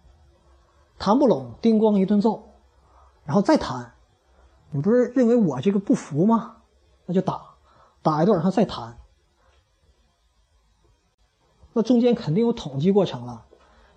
[0.97, 2.53] 谈不拢，叮咣一顿揍，
[3.25, 3.95] 然后再谈。
[4.71, 6.57] 你不是认为我这个不服吗？
[7.05, 7.41] 那就打，
[8.01, 8.97] 打一顿，然后再谈。
[11.73, 13.45] 那中间肯定有统计过程了，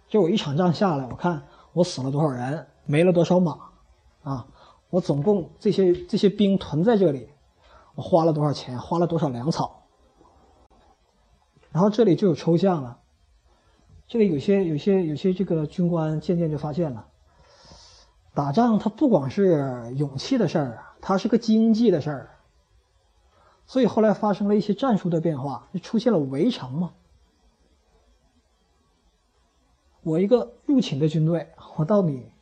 [0.08, 3.58] 就我一场仗下来，我看我死了多少人，没了多少马，
[4.22, 4.46] 啊，
[4.90, 7.28] 我总共这些这些兵屯在这里，
[7.94, 9.86] 我花了多少钱，花了多少粮草，
[11.70, 13.00] 然后这里就有抽象了，
[14.06, 17.08] 这里有些有些有些这个军官渐渐就发现了，
[18.34, 22.30] 打仗它不光是勇气的事儿啊，它是个经济的事儿，
[23.64, 26.92] 所以后来发生了一些战术的变化，就出现了围城嘛。
[30.02, 32.32] 我一个入侵的军队，我到你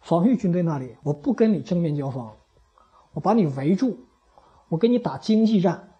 [0.00, 2.28] 防御军队那里，我不跟你正面交锋，
[3.12, 4.00] 我把你围住，
[4.68, 5.92] 我跟你打经济战，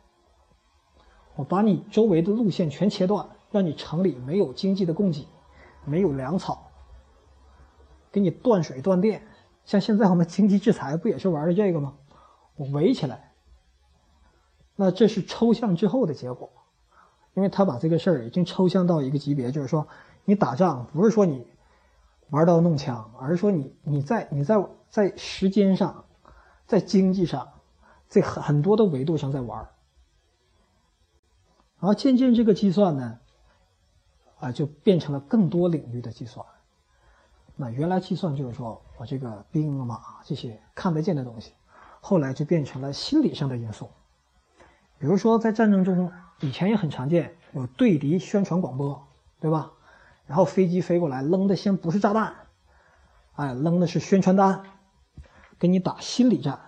[1.37, 5.29] 我把你周围的路线全切断，让你城里没有经济的供给，
[5.85, 6.73] 没有粮草，
[8.11, 9.23] 给你断水断电。
[9.67, 11.97] 像现在我们经济制裁不也是玩的这个吗？
[12.57, 13.35] 我围起来，
[14.77, 16.51] 那这是抽象之后的结果，
[17.35, 19.87] 因为他把这个事儿已经抽象到一个级别，就是说。
[20.29, 21.47] 你打仗不是说你
[22.31, 24.57] 玩刀弄枪，而是说你你在你在
[24.91, 26.05] 在时间上，
[26.67, 27.49] 在经济上，
[28.09, 29.57] 在很很多的维度上在玩
[31.79, 33.21] 然后渐渐这个计算呢，
[34.41, 36.45] 啊，就变成了更多领域的计算。
[37.57, 41.53] 那原来计算就是说我这个兵马这些看得见的东西，
[42.01, 43.89] 后来就变成了心理上的因素。
[44.99, 49.07] 比如说在战争中，以前也很常见有对敌宣传广播，
[49.41, 49.73] 对吧？
[50.27, 52.35] 然后飞机飞过来，扔的先不是炸弹，
[53.35, 54.65] 哎，扔的是宣传单，
[55.59, 56.61] 给你打心理战。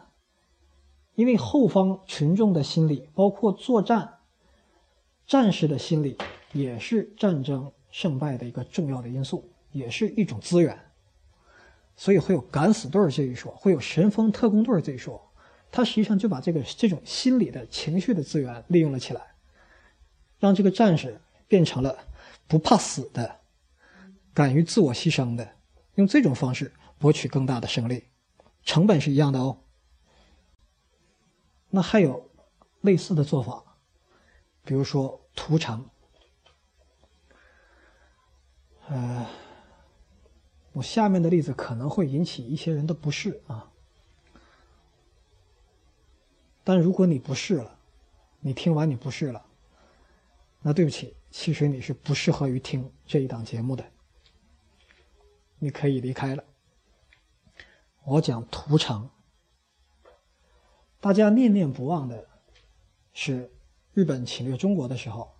[1.15, 4.19] 因为后方群众的心理，包括作战
[5.27, 6.17] 战士的心理，
[6.53, 10.79] 也是战争胜败的一个重要的因素，也是一种资源。
[11.97, 15.33] 所以会有敢死队这一说，会有神风特工队这一说，
[15.71, 19.35] 他实际上就把这个这种心理的情绪的资源利用了起来，
[20.39, 21.99] 让这个战士变成了
[22.47, 23.41] 不怕死的。
[24.33, 25.57] 敢于自我牺牲的，
[25.97, 28.05] 用这种方式博取更大的胜利，
[28.63, 29.65] 成本是一样的哦。
[31.71, 32.31] 那还有
[32.83, 33.77] 类似的做法，
[34.63, 35.91] 比如说屠城。
[38.87, 39.27] 呃，
[40.79, 43.69] 我下面的例子可能会引起一些人的不适啊，
[46.63, 47.81] 但如果你不适了，
[48.39, 49.45] 你听完你不适了，
[50.63, 53.85] 那对不起，其实你是不适合于听这一档节目的。
[55.59, 56.45] 你可以离开了。
[58.05, 59.11] 我讲屠城，
[61.01, 62.25] 大家念念不忘的
[63.13, 63.53] 是
[63.95, 65.35] 日本侵略中国的时候，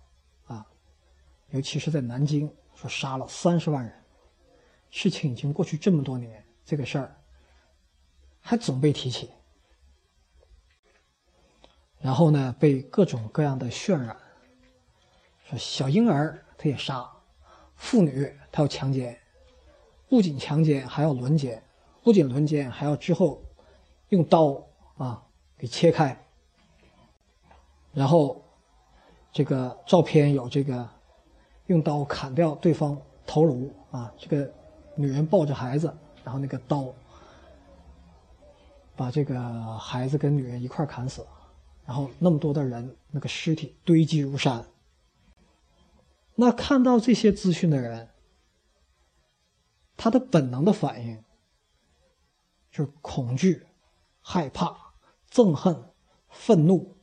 [0.47, 0.67] 啊，
[1.51, 3.98] 尤其是在南京，说杀了三十万人。
[4.89, 7.15] 事情已经过去这么多年，这个事儿
[8.39, 9.29] 还总被提起，
[11.99, 14.17] 然后呢，被各种各样的渲染，
[15.47, 17.09] 说小婴儿他也杀，
[17.75, 19.17] 妇女他要强奸。
[20.07, 21.61] 不仅强奸，还要轮奸，
[22.01, 23.43] 不仅轮奸，还要之后
[24.09, 25.23] 用刀啊
[25.55, 26.25] 给切开。
[27.93, 28.43] 然后
[29.31, 30.89] 这个照片有这个
[31.67, 34.51] 用刀砍掉对方头颅啊，这个
[34.99, 36.93] 女人抱着孩子，然后那个刀
[38.95, 41.25] 把这个孩子跟女人一块砍死，
[41.85, 44.65] 然后那么多的人，那个尸体堆积如山。
[46.35, 48.09] 那看到这些资讯的人。
[50.01, 51.21] 他的本能的反应
[52.71, 53.67] 就是恐惧、
[54.21, 54.93] 害怕、
[55.29, 55.91] 憎恨、
[56.29, 56.95] 愤怒。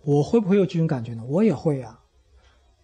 [0.00, 1.22] 我会不会有这种感觉呢？
[1.26, 2.02] 我也会啊。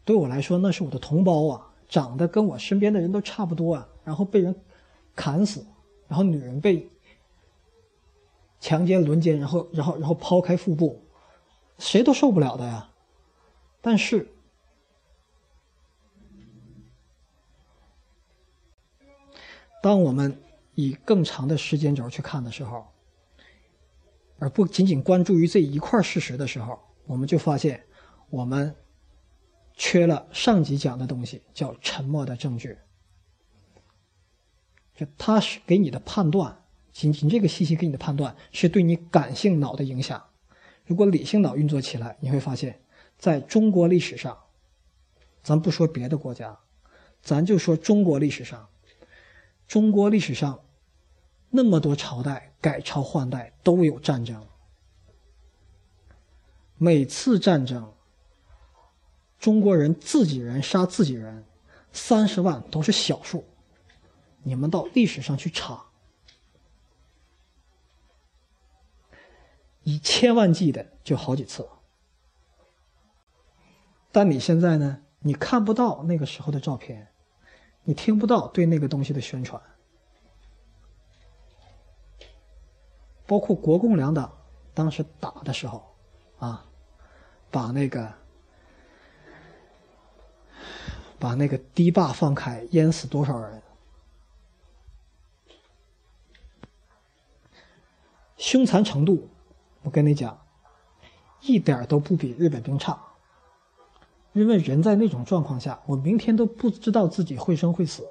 [0.05, 4.55] 对我来说，那是我的同胞啊，长得跟我身边的人都差不多啊，然后被人
[5.15, 5.67] 砍死，
[6.09, 6.89] 然后女人被
[8.59, 11.05] 强奸、轮奸，然后，然后，然后抛开腹部，
[11.77, 12.89] 谁都受不了的呀。
[13.83, 14.27] 但是。
[19.83, 20.41] 当我们
[20.77, 22.87] 以更长的时间轴去看的时候，
[24.39, 27.85] 而不仅仅关注于这一块事实的时候，我们就发现
[28.31, 28.73] 我们
[29.75, 32.79] 缺了上集讲的东西，叫沉默的证据。
[34.95, 40.23] 就他是给你的判断，仅仅这个信息给你的判断是对你感性脑的影响。
[40.85, 42.81] 如果理性脑运作起来，你会发现，
[43.17, 44.37] 在中国历史上，
[45.43, 46.59] 咱不说别的国家，
[47.23, 48.69] 咱就说中国历史上。
[49.67, 50.61] 中国历史上，
[51.49, 54.47] 那么多朝代改朝换代都有战争，
[56.77, 57.95] 每次战争，
[59.43, 61.45] 中国人自己人杀自己人，
[61.93, 63.45] 三十万都是小数，
[64.45, 65.83] 你们到历史上去查，
[69.83, 71.69] 以千万计的就好几次。
[74.13, 75.03] 但你现在呢？
[75.19, 77.09] 你看不到那个时候的照片。
[77.83, 79.61] 你听不到对那个东西的宣传，
[83.27, 84.33] 包括国共两党
[84.73, 85.93] 当时打的时候，
[86.39, 86.65] 啊，
[87.51, 88.15] 把那个
[91.23, 93.63] 把那个堤坝放开，淹死多少人？
[98.37, 99.29] 凶残程度，
[99.83, 100.37] 我跟你讲，
[101.43, 103.01] 一点都不比日本兵差。
[104.33, 108.05] 因为人在那种状况下，我明天都不知道自己会生会死，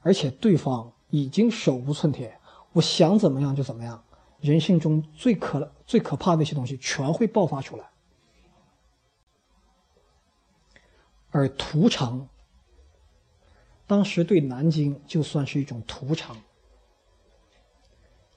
[0.00, 2.40] 而且对方已经手无寸铁，
[2.72, 4.02] 我想怎么样就怎么样，
[4.40, 7.84] 人性中最可最可怕的那些东西全会爆发出来。
[11.30, 12.26] 而屠城，
[13.88, 16.36] 当时对南京就算是一种屠城，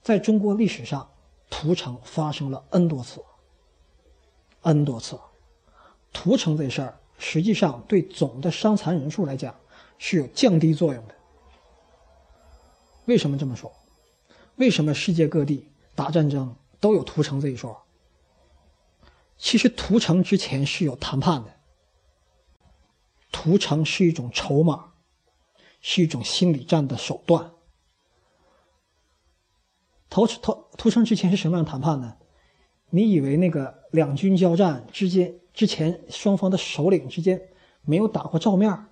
[0.02, 1.08] 在中国历史上，
[1.50, 3.22] 屠城发生了 n 多次
[4.62, 5.20] ，n 多次，
[6.12, 6.98] 屠城这事儿。
[7.18, 9.54] 实际上，对总的伤残人数来讲
[9.96, 11.14] 是有降低作用的。
[13.04, 13.70] 为什么这么说？
[14.56, 17.80] 为什么世界各地打战争都有屠城这一说？
[19.38, 21.54] 其实屠城之前是有谈判的。
[23.30, 24.91] 屠城是一种筹码，
[25.82, 27.52] 是一种心理战的手段。
[30.08, 32.16] 投投屠城之前是什么样谈判呢？
[32.88, 35.38] 你以为那个两军交战之间？
[35.52, 37.50] 之前双方的首领之间
[37.82, 38.86] 没有打过照面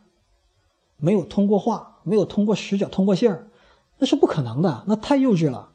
[0.99, 3.49] 没有通过话，没有通过使者通过信儿，
[3.97, 5.73] 那是不可能的，那太幼稚了。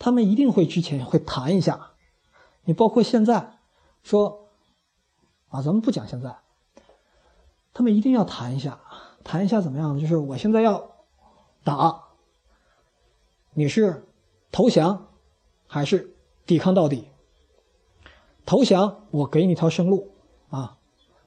[0.00, 1.92] 他们一定会之前会谈一下，
[2.64, 3.60] 你包括现在
[4.02, 4.48] 说
[5.50, 6.36] 啊，咱们不讲现在，
[7.72, 8.80] 他们一定要谈一下，
[9.24, 9.98] 谈一下怎么样？
[9.98, 10.90] 就是我现在要
[11.64, 12.02] 打，
[13.54, 14.06] 你是
[14.50, 15.08] 投降
[15.66, 16.14] 还是
[16.46, 17.08] 抵抗到底？
[18.44, 20.12] 投降，我给你条生路，
[20.50, 20.76] 啊，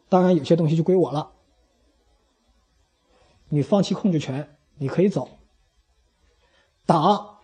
[0.09, 1.31] 当然有些东西就归我了。
[3.47, 5.29] 你放弃控制权，你可以走。
[6.85, 7.37] 打，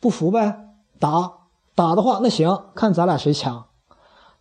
[0.00, 0.74] 不服呗？
[0.98, 3.68] 打，打的话，那行，看咱俩谁强。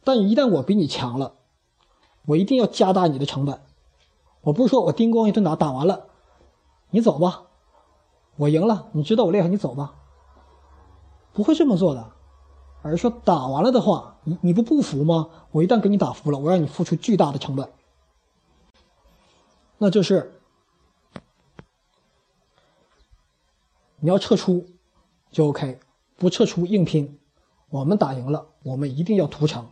[0.03, 1.36] 但一旦我比你强了，
[2.25, 3.61] 我一定要加大你的成本。
[4.43, 6.05] 我不是说我叮咣一顿打，打完了，
[6.91, 7.47] 你走吧，
[8.35, 9.95] 我赢了，你知道我厉害，你走吧。
[11.33, 12.11] 不会这么做的。
[12.85, 15.29] 而是说打完了的话，你你不不服吗？
[15.51, 17.71] 我一旦给你打服了，我让你付出巨大的成本，
[19.77, 20.37] 那就是
[24.01, 24.65] 你要撤出
[25.31, 25.79] 就 OK，
[26.17, 27.17] 不撤出硬拼。
[27.69, 29.69] 我们打赢了，我们一定要屠城，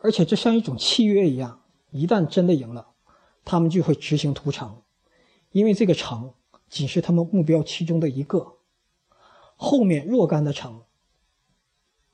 [0.00, 1.60] 而且这像一种契约一样，
[1.90, 2.94] 一旦真的赢了，
[3.44, 4.82] 他们就会执行屠城，
[5.52, 6.34] 因为这个城
[6.68, 8.58] 仅是他们目标其中的一个，
[9.56, 10.84] 后面若干的城。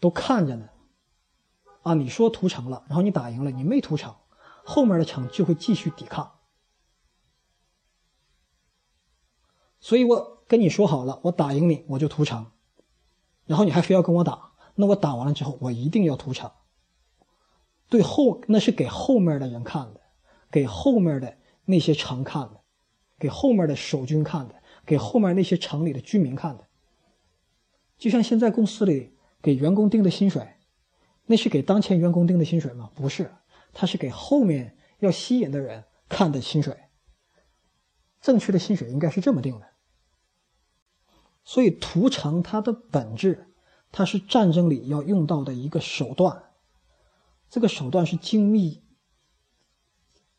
[0.01, 0.69] 都看着呢，
[1.83, 1.95] 啊！
[1.95, 4.15] 你说屠城了，然后你打赢了，你没屠城，
[4.63, 6.41] 后面的城就会继续抵抗。
[9.81, 12.53] 所以我跟你说好了，我打赢你我就屠城，
[13.47, 16.53] 然后你还非要跟我打，那我打完了之后我一定要屠城。
[17.89, 20.01] 对后那是给后面的人看的，
[20.51, 22.61] 给后面的那些城看的，
[23.19, 24.55] 给后面的守军看的，
[24.85, 26.67] 给后面那些城里的居民看的。
[27.97, 30.55] 就像现在公司里给员工定的薪水，
[31.27, 32.91] 那是给当前员工定的薪水吗？
[32.95, 33.33] 不是，
[33.73, 36.77] 他是给后面要吸引的人看的薪水。
[38.21, 39.67] 正确的薪水应该是这么定的。
[41.45, 43.53] 所以屠城它的本质，
[43.93, 46.43] 它是战争里要用到的一个手段。
[47.55, 48.83] 这个手段是精密、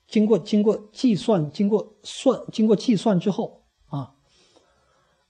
[0.06, 4.18] 经过经过计算、经过算、经过计算之后啊，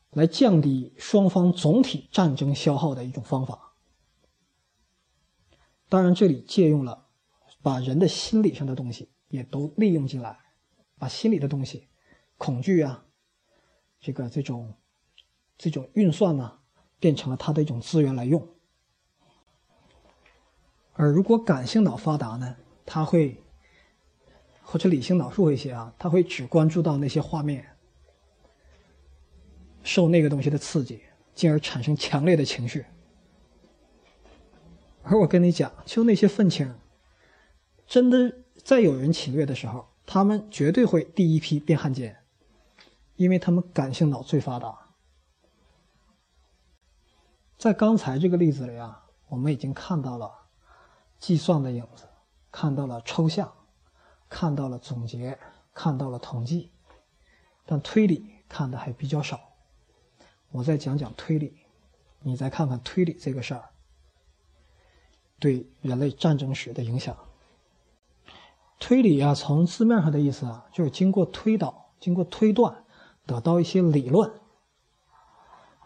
[0.09, 3.75] 来降低双方总体战争消耗的一种方法。
[5.87, 7.05] 当然，这里借用了
[7.61, 10.39] 把人的心理上的东西也都利用进来，
[10.97, 11.87] 把心理的东西，
[12.37, 13.05] 恐惧啊，
[13.99, 14.73] 这个这种。
[15.55, 16.59] 这种运算呢，
[16.99, 18.54] 变成了它的一种资源来用。
[20.95, 23.43] 而如果感性脑发达呢，它会
[24.61, 27.65] 或者理性脑弱一些啊，它会只关注到那些画面，
[29.83, 31.01] 受那个东西的刺激，
[31.33, 32.85] 进而产生强烈的情绪。
[35.03, 36.73] 而我跟你讲，就那些愤青，
[37.85, 42.23] 真的再有人侵略的时候，他们绝对会第一批变汉奸，
[43.17, 44.95] 因为他们感性脑最发达。
[47.57, 50.44] 在刚才这个例子里啊，我们已经看到了
[51.19, 52.07] 计算的影子，
[52.51, 53.51] 看到了抽象，
[54.29, 55.37] 看到了总结，
[55.73, 56.71] 看到了统计，
[57.65, 59.39] 但推理看的还比较少。
[60.51, 61.57] 我再讲讲推理，
[62.21, 63.69] 你再看看推理这个事儿
[65.39, 67.17] 对人类战争史的影响。
[68.79, 72.85] 推理啊，从字面上的意思啊，就是经过推导、经过推断
[73.25, 74.31] 得到一些理论。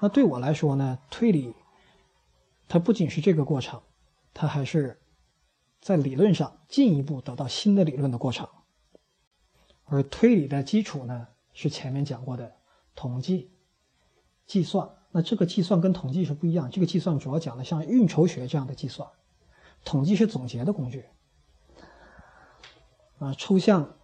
[0.02, 1.56] 那对我来说呢，推理。
[2.68, 3.82] 它不仅是这个过程，
[4.32, 5.02] 它还是
[5.82, 8.48] 在理论上进一步得到新的理论的过程。
[9.86, 12.56] 而推理的基础呢，是前面讲过的
[12.96, 13.52] 统计、
[14.46, 14.90] 计算。
[15.12, 19.10] 那这个计算跟统计是不一样，这个计算主要讲的像运筹学这样的计算，
[19.84, 21.06] 统计是总结的工具。
[23.18, 23.96] 啊，抽象、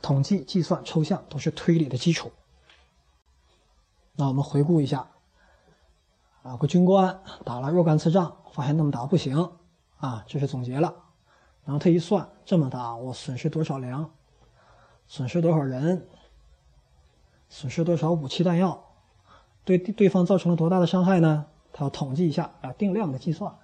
[0.00, 2.30] 统计、计算、抽象都是推理的基础。
[4.14, 5.10] 那我们回顾一下。
[6.42, 9.52] 啊，个军官打了若干次仗，发现那么打不行，
[10.00, 10.94] 啊，这是总结了。
[11.64, 14.10] 然后他一算，这么大我损失多少粮，
[15.06, 16.08] 损失多少人，
[17.48, 18.82] 损失多少武器弹药，
[19.64, 21.46] 对对方造成了多大的伤害呢？
[21.72, 23.54] 他要统计一下，啊，定量的计算。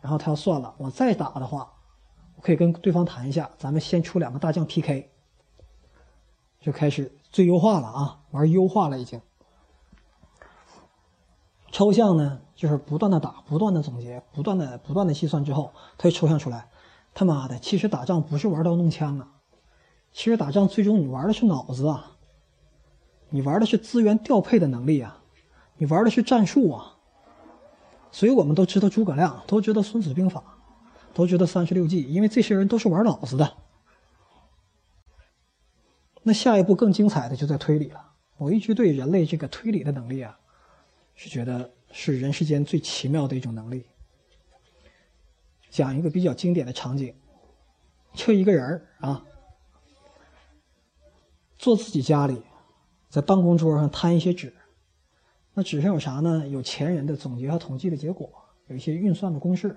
[0.00, 1.74] 然后他要算了，我再打的话，
[2.36, 5.10] 我可以跟对方谈一下，咱们先出两个大将 PK，
[6.60, 9.20] 就开始最优化了啊，玩优化了已经。
[11.70, 16.68] 抽象呢，就是不断的打，不断的总结，不断的不断的计算之后，他就抽象出来。
[17.14, 19.32] 他妈的，其实打仗不是玩刀弄枪啊，
[20.12, 22.18] 其实打仗最终你玩的是脑子啊，
[23.30, 25.22] 你玩的是资源调配的能力啊，
[25.78, 26.98] 你玩的是战术啊。
[28.12, 30.44] 所以我们都知道诸葛亮，都知道孙子兵法，
[31.14, 33.54] 都知道三十六计，因为这些人都是玩脑子的。
[36.22, 38.10] 那下一步更精彩的就在推理了。
[38.36, 40.36] 我一直对人类这个推理的能力啊。
[41.22, 43.86] 是觉得是人世间最奇妙的一种能力。
[45.70, 47.14] 讲一个比较经典的场景，
[48.12, 49.24] 就一个人儿啊，
[51.58, 52.42] 坐自己家里，
[53.08, 54.52] 在办公桌上摊一些纸，
[55.54, 56.48] 那纸上有啥呢？
[56.48, 58.28] 有前人的总结和统计的结果，
[58.66, 59.76] 有一些运算的公式，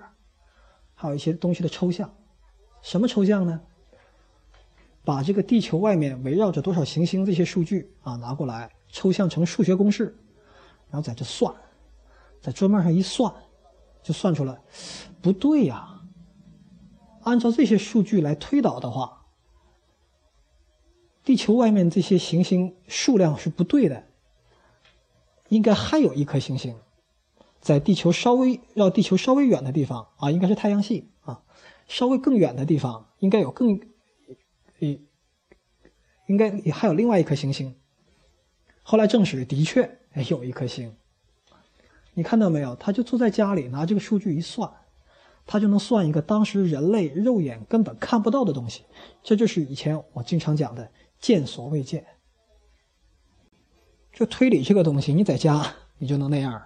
[0.94, 2.12] 还有一些东西的抽象。
[2.82, 3.60] 什么抽象呢？
[5.04, 10.16] 把这个地球外面围绕着多少行星这些数据啊拿过来，抽象成数学公式。
[10.90, 11.54] 然后在这算，
[12.44, 13.32] 在桌面上一算，
[14.02, 14.60] 就算出来，
[15.22, 16.02] 不对呀。
[17.22, 19.24] 按照这些数据来推导的话，
[21.24, 24.08] 地球外面这些行星数量是不对的，
[25.48, 26.76] 应该还有一颗行星，
[27.62, 31.42] 在地球稍微绕地球稍微远的地方啊，应该是太阳系啊，
[31.88, 33.80] 稍微更远的地方应该有更，
[36.26, 37.74] 应该还有另外一颗行星。
[38.82, 39.98] 后来证实，的确。
[40.28, 40.94] 有一颗星，
[42.14, 42.74] 你看到没有？
[42.76, 44.70] 他就坐在家里，拿这个数据一算，
[45.44, 48.84] 他就能算一个当时人类肉眼根本看不到的东西。
[49.22, 50.90] 这就是以前我经常讲的
[51.20, 52.06] “见所未见”。
[54.12, 56.62] 就推理这个东西，你在家你就能那样。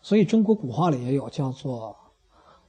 [0.00, 1.96] 所以中国古话里也有叫做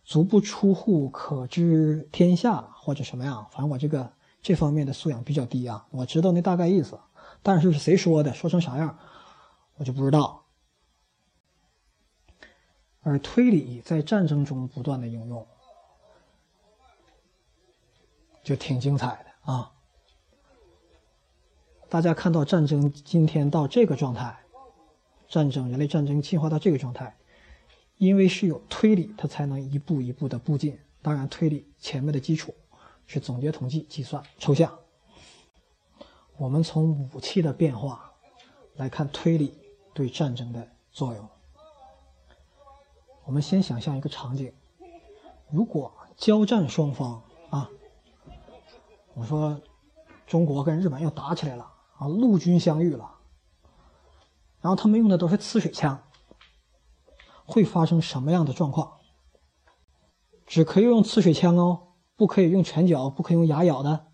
[0.03, 5.85] 足不出户可知天下，或者什么样，反正我这个这方面的素养比较低啊。
[5.91, 6.99] 我知道那大概意思，
[7.43, 8.97] 但是是谁说的，说成啥样，
[9.75, 10.44] 我就不知道。
[13.05, 15.45] 而推理在战争中不断的应用，
[18.43, 19.71] 就挺精彩的啊。
[21.87, 24.35] 大家看到战争今天到这个状态，
[25.27, 27.15] 战争人类战争进化到这个状态。
[27.97, 30.77] 因为是有推理，它才能一步一步的步进。
[31.03, 32.53] 当然，推理前面的基础
[33.05, 34.77] 是总结、统计、计算、抽象。
[36.37, 38.11] 我们从武器的变化
[38.77, 39.57] 来看推理
[39.93, 41.29] 对战争的作用。
[43.25, 44.53] 我们先想象一个场景：
[45.49, 47.69] 如果交战双方啊，
[49.13, 49.59] 我说
[50.25, 51.63] 中国跟日本要打起来了
[51.97, 53.15] 啊，陆军相遇了，
[54.61, 56.01] 然后他们用的都是呲水枪。
[57.47, 58.93] 会发生什么样的状况？
[60.47, 64.07] 只可以用刺水枪哦，不可以用拳脚，不可以用牙咬的。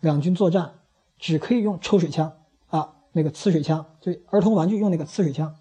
[0.00, 0.80] 两军作战
[1.16, 2.38] 只可以用抽水枪
[2.68, 5.56] 啊，那个呲水枪，就儿童玩具用那个呲水枪。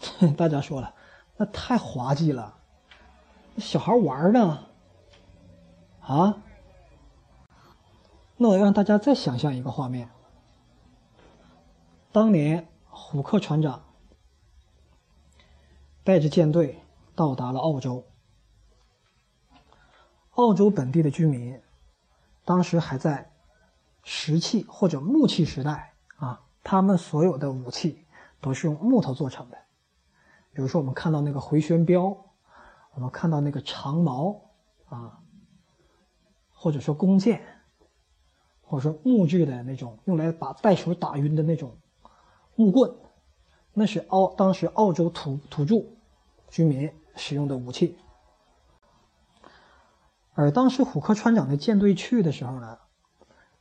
[0.36, 0.94] 大家说了，
[1.40, 2.54] 那太滑稽了，
[3.56, 4.66] 小孩玩呢
[6.02, 6.36] 啊？
[8.36, 10.10] 那我让大家再想象一个画面：
[12.12, 13.82] 当年虎克船长。
[16.04, 16.82] 带着舰队
[17.14, 18.04] 到达了澳洲。
[20.32, 21.58] 澳洲本地的居民
[22.44, 23.32] 当时还在
[24.02, 28.06] 石器或者木器时代啊，他们所有的武器
[28.42, 29.58] 都是用木头做成的。
[30.60, 32.14] 比如说，我们看到那个回旋镖，
[32.92, 34.50] 我们看到那个长矛
[34.90, 35.18] 啊，
[36.50, 37.40] 或者说弓箭，
[38.60, 41.78] 或者说木质的那种用来把袋鼠打晕的那种
[42.56, 42.94] 木棍。
[43.72, 45.76] 那是澳当时澳洲土土著
[46.50, 47.96] 居民使用的武器，
[50.34, 52.78] 而当时虎克船长的舰队去的时候呢，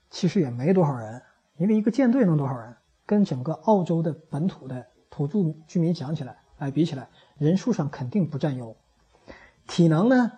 [0.09, 1.23] 其实也没多少人，
[1.55, 2.75] 因为一个舰队能多少人？
[3.05, 8.75] 跟整个澳洲的本土的土著居民讲起来，哎，比起来，人数上肯定不占优。
[9.67, 10.31] 体能呢，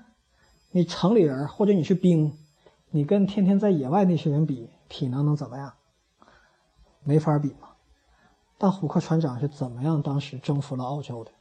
[0.71, 2.37] 你城里人或者你是兵，
[2.89, 5.73] 你跟天天在野外那些人比，体能能怎么样？
[7.03, 7.69] 没法比嘛。
[8.57, 11.31] 但虎克船长是怎么样当时征服了澳洲的？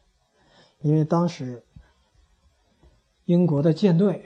[0.80, 1.62] 因为当时
[3.26, 4.24] 英国的舰队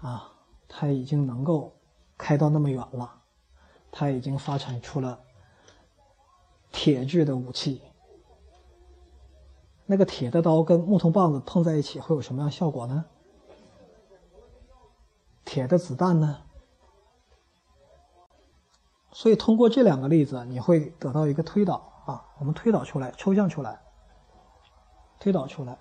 [0.00, 0.32] 啊，
[0.68, 1.74] 他已经能够
[2.16, 3.22] 开到那么远了，
[3.90, 5.18] 他已经发展出了
[6.70, 7.82] 铁制的武器。
[9.90, 13.06] 那个铁的刀跟木头棒子碰在一起会有什么样效果呢？
[15.46, 16.42] 铁的子弹呢？
[19.12, 21.90] 所以通过这两个例子，你会得到一个推导。
[22.04, 23.78] 啊，我们推导出来，抽象出来，
[25.20, 25.76] 推导出来，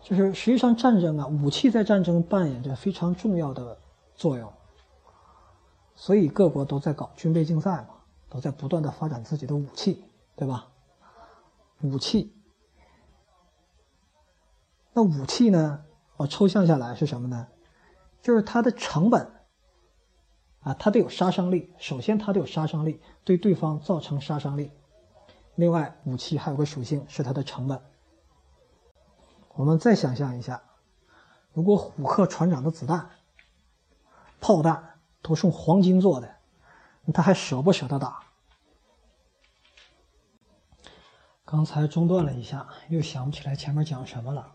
[0.00, 3.76] 就是实际上战争啊，武器在战争扮演着非常重要的
[4.14, 4.52] 作用，
[5.96, 7.96] 所以各国都在搞军备竞赛嘛，
[8.28, 10.04] 都在不断的发展自己的武器，
[10.36, 10.68] 对吧？
[11.80, 12.35] 武器，
[14.96, 15.84] 那武器呢？
[16.16, 17.48] 我抽象下来是什么呢？
[18.22, 19.30] 就是它的成本。
[20.60, 21.74] 啊，它得有杀伤力。
[21.76, 24.70] 首先，它得有杀伤力，对对方造成杀伤力。
[25.54, 27.78] 另外，武器还有个属性是它的成本。
[29.50, 30.62] 我们再想象一下，
[31.52, 33.10] 如果虎克船长的子弹、
[34.40, 36.36] 炮弹都是用黄金做的，
[37.12, 38.22] 他还舍不舍得打？
[41.44, 44.54] 刚才中断了一下，又想不起来前面讲什么了。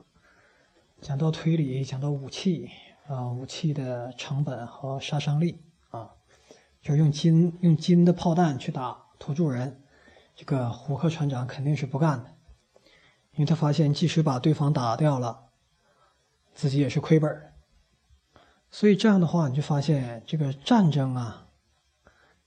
[1.01, 2.69] 讲到推理，讲到武器
[3.07, 6.11] 啊，武器的成本和杀伤力啊。
[6.79, 9.81] 就用金用金的炮弹去打土著人，
[10.35, 12.29] 这个胡克船长肯定是不干的，
[13.33, 15.49] 因为他发现即使把对方打掉了，
[16.53, 17.51] 自己也是亏本
[18.69, 21.47] 所以这样的话，你就发现这个战争啊，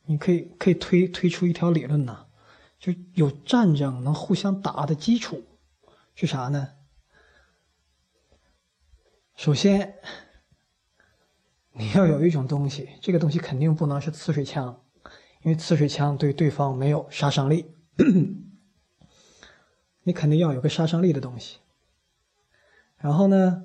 [0.05, 2.26] 你可以可以推推出一条理论呐，
[2.78, 5.42] 就有战争能互相打的基础
[6.14, 6.68] 是啥呢？
[9.35, 9.95] 首先。
[11.76, 14.80] 你要有一种东西，这个东西肯定不能是刺水枪，
[15.43, 17.74] 因为刺水枪对对方没有杀伤力。
[20.05, 21.59] 你肯定要有个杀伤力的东西。
[22.97, 23.64] 然后呢，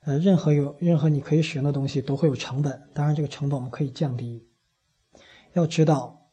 [0.00, 4.44] 呃，任何有任何你可以使用的东西都会有成本，当然这个成本我们可以降低。
[5.52, 6.32] 要知道，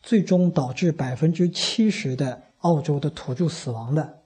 [0.00, 4.22] 最终导致百分之七十的澳洲的土著死亡的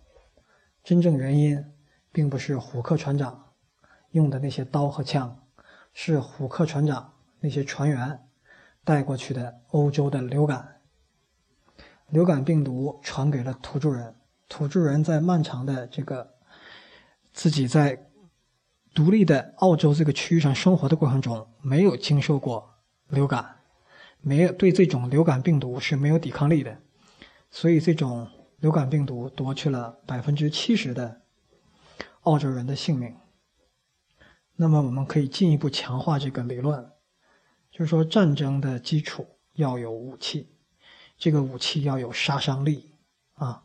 [0.85, 1.65] 真正原因，
[2.13, 3.46] 并不是虎克船长
[4.11, 5.43] 用的那些刀和枪。
[5.99, 8.21] 是虎克船长那些船员
[8.85, 10.83] 带过去的欧洲的流感，
[12.11, 14.15] 流感病毒传给了土著人，
[14.47, 16.35] 土著人在漫长的这个
[17.33, 18.11] 自己在
[18.95, 22.75] 独立的澳洲这个区域上生活的过程中，没有经受过
[23.09, 23.57] 流感，
[24.21, 26.77] 没有对这种流感病毒是没有抵抗力的，
[27.51, 28.29] 所以这种
[28.59, 31.23] 流感病毒夺去了百分之七十的
[32.25, 33.17] 澳洲人的性命。
[34.59, 36.91] 那么，我们可以进一步强化这个理论，
[37.71, 40.51] 就是说，战争的基础要有武器，
[41.19, 42.95] 这个武器要有杀伤力
[43.35, 43.63] 啊，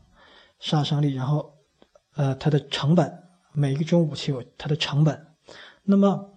[0.59, 1.57] 杀伤力，然后，
[2.15, 3.23] 呃，它的成本，
[3.53, 5.27] 每一种武器有它的成本，
[5.83, 6.33] 那么，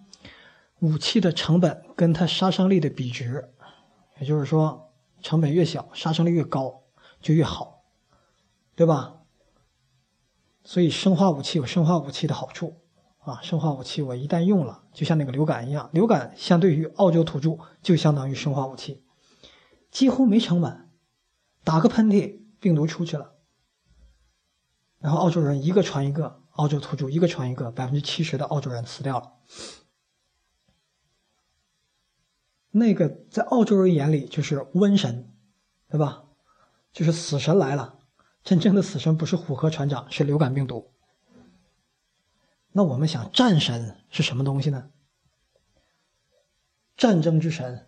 [0.78, 3.52] 武器的成本跟它杀伤力的比值，
[4.20, 6.84] 也就是说，成本越小，杀伤力越高，
[7.20, 7.82] 就越好，
[8.76, 9.16] 对吧？
[10.62, 12.83] 所以，生化武器有生化武器的好处。
[13.24, 19.02] 啊，生化武器我一旦用了，就像那个流感一样，流感相对于澳洲土著就相当于生化武器，
[19.90, 20.90] 几乎没成本，
[21.64, 23.32] 打个喷嚏，病毒出去了，
[24.98, 29.32] 然后澳洲人一个传一个，澳洲土著一个传一个，百分之七十的澳洲人死掉了。
[32.72, 35.32] 那个在澳洲人眼里就是瘟神，
[35.88, 36.24] 对吧？
[36.92, 37.98] 就是死神来了，
[38.42, 40.93] 真正的死神不是虎河船长，是流感病毒。
[42.76, 44.90] 那我们想，战神是什么东西呢？
[46.96, 47.86] 战争之神，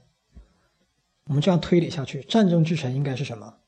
[1.24, 3.59] 我们这样推理下去，战争之神应该是什么？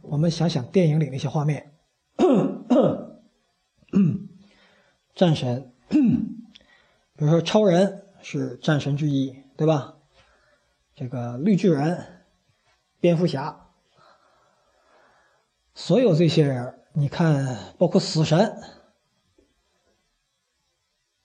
[0.00, 1.72] 我们想想电影里那些画面，
[5.14, 9.98] 战神，比如说超人是战神之一，对吧？
[10.96, 12.24] 这个绿巨人、
[12.98, 13.68] 蝙蝠侠，
[15.74, 18.81] 所有这些人，你看，包括死神。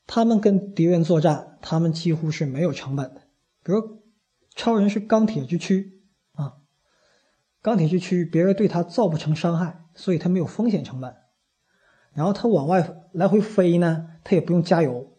[0.08, 3.24] 他们跟敌人作战，他们几乎是没有成本的。
[3.62, 4.02] 比如，
[4.56, 6.02] 超人是钢铁之躯
[6.32, 6.60] 啊，
[7.62, 11.14] 钢铁之躯，别人对他造不成伤害，所以他没有风险成本。
[12.14, 15.18] 然后他往外来回飞呢，他也不用加油。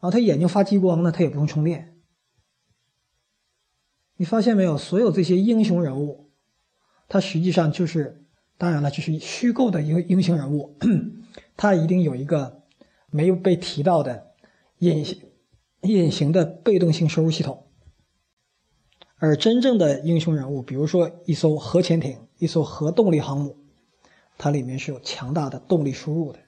[0.00, 2.00] 后他眼睛发激光呢，他也不用充电。
[4.16, 4.78] 你发现没有？
[4.78, 6.32] 所有这些英雄人物，
[7.08, 8.24] 他实际上就是，
[8.56, 10.78] 当然了，这是虚构的一个英雄人物，
[11.58, 12.61] 他一定有一个。
[13.12, 14.32] 没有被提到的
[14.78, 15.30] 隐形、
[15.82, 17.70] 隐形的被动性收入系统，
[19.16, 23.58] 而真正的英雄人物，比如说一艘核潜艇、一艘核动力航母，
[24.38, 26.40] 它里面是有强大的动力输入的。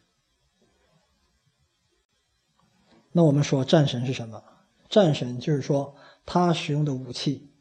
[3.12, 4.42] 那我们说战神是什么？
[4.88, 5.94] 战神就是说
[6.24, 7.52] 他使用的武器，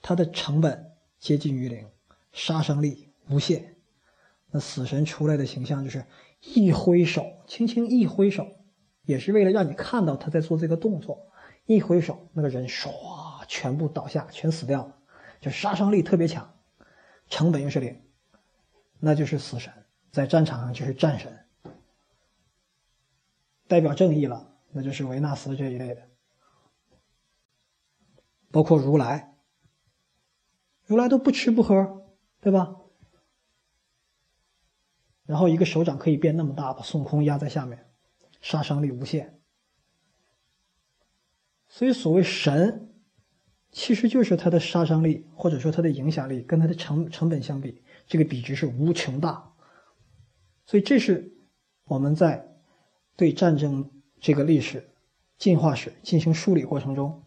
[0.00, 1.86] 它的成本接近于零，
[2.32, 3.76] 杀伤力无限。
[4.50, 6.06] 那死神出来的形象就是。
[6.54, 8.46] 一挥手，轻轻一挥手，
[9.02, 11.30] 也是为了让你看到他在做这个动作。
[11.66, 12.90] 一挥手，那个人唰，
[13.48, 14.96] 全部倒下，全死掉了，
[15.40, 16.54] 就杀伤力特别强，
[17.28, 18.00] 成本又是零，
[19.00, 19.72] 那就是死神，
[20.12, 21.44] 在战场上就是战神，
[23.66, 26.02] 代表正义了，那就是维纳斯这一类的，
[28.52, 29.34] 包括如来，
[30.84, 32.06] 如来都不吃不喝，
[32.40, 32.76] 对吧？
[35.26, 37.86] 然后一个手掌可以变那么大，把孙悟空压在下面，
[38.40, 39.40] 杀伤力无限。
[41.68, 42.94] 所以所谓神，
[43.72, 49.52] 其实就是它的杀伤力或者说它的影响力跟它的成成本相比，这个比值是无穷大。
[50.64, 51.36] 所以这是
[51.84, 52.56] 我们在
[53.16, 54.88] 对战争这个历史
[55.38, 57.24] 进化史进行梳理过程中，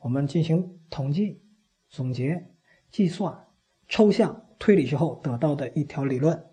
[0.00, 1.42] 我们进行统计、
[1.90, 2.50] 总结、
[2.90, 3.46] 计算、
[3.88, 6.51] 抽象推理之后得到的一条理论。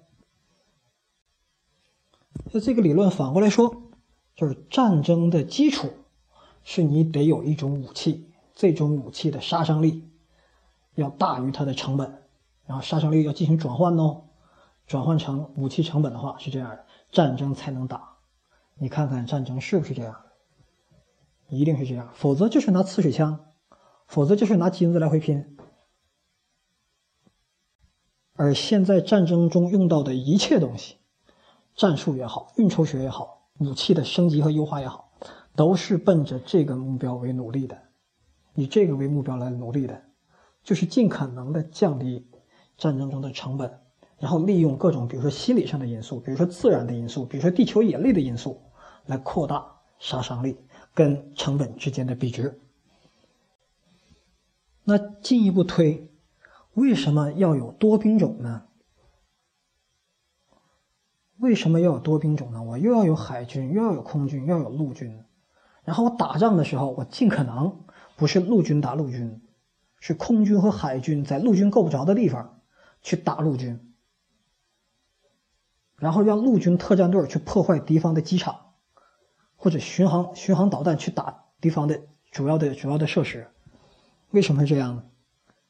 [2.52, 3.84] 那这个理论反过来说，
[4.36, 5.90] 就是战争的基础
[6.64, 10.10] 是你得有一种武器，这种武器的杀伤力
[10.96, 12.24] 要大于它的成本，
[12.66, 14.24] 然后杀伤力要进行转换哦，
[14.88, 18.18] 转换成武器成本的话是这样的，战争才能打。
[18.76, 20.16] 你看看战争是不是这样？
[21.50, 23.46] 一定是这样，否则就是拿刺水枪，
[24.08, 25.58] 否则就是拿金子来回拼。
[28.34, 30.99] 而现在战争中用到的一切东西。
[31.80, 35.14] 战术也好，运筹学也好，武器的升级和优化也好，
[35.56, 37.82] 都是奔着这个目标为努力的，
[38.54, 40.04] 以这个为目标来努力的，
[40.62, 42.28] 就是尽可能的降低
[42.78, 43.80] 战争中的成本，
[44.18, 48.62] 然后利用各种，比如说心理上的因素，比如说自然的因素，比如说地球引力的因素，
[49.06, 49.66] 来扩大
[50.00, 50.58] 杀伤力
[50.94, 52.60] 跟成本之间的比值。
[54.84, 56.12] 那进一步推，
[56.74, 58.64] 为什么要有多兵种呢？
[61.40, 62.62] 为什么要有多兵种呢？
[62.62, 65.24] 我又要有海军，又要有空军，又要有陆军。
[65.84, 67.86] 然后我打仗的时候，我尽可能
[68.18, 69.42] 不是陆军打陆军，
[70.00, 72.60] 是空军和海军在陆军够不着的地方
[73.02, 73.94] 去打陆军。
[75.98, 78.74] 然后让陆军特战队去破坏敌方的机场，
[79.56, 83.48] 或者巡航巡航导弹去打敌方的主要的主要的设施。
[84.32, 85.04] 为什么是这样呢？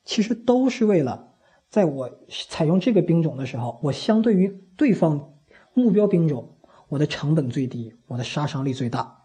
[0.04, 1.34] 其实都是为了，
[1.70, 5.34] 在我采用这个兵种的时候，我相对于对方
[5.74, 6.58] 目标兵种，
[6.88, 9.24] 我的成本最低，我的杀伤力最大。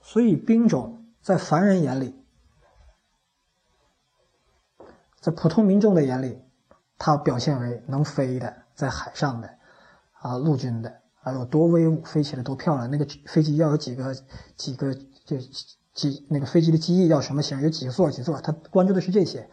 [0.00, 2.14] 所以兵种在凡人眼里，
[5.20, 6.40] 在普通民众的眼里，
[6.98, 9.58] 它表现为能飞的，在海上的，
[10.12, 12.90] 啊，陆军的，啊，有多威武，飞起来多漂亮。
[12.90, 14.14] 那个飞机要有几个
[14.56, 15.38] 几个这。
[15.96, 17.58] 几那个飞机的机翼要什么型？
[17.62, 18.38] 有几座几座？
[18.42, 19.48] 他关注的是这些，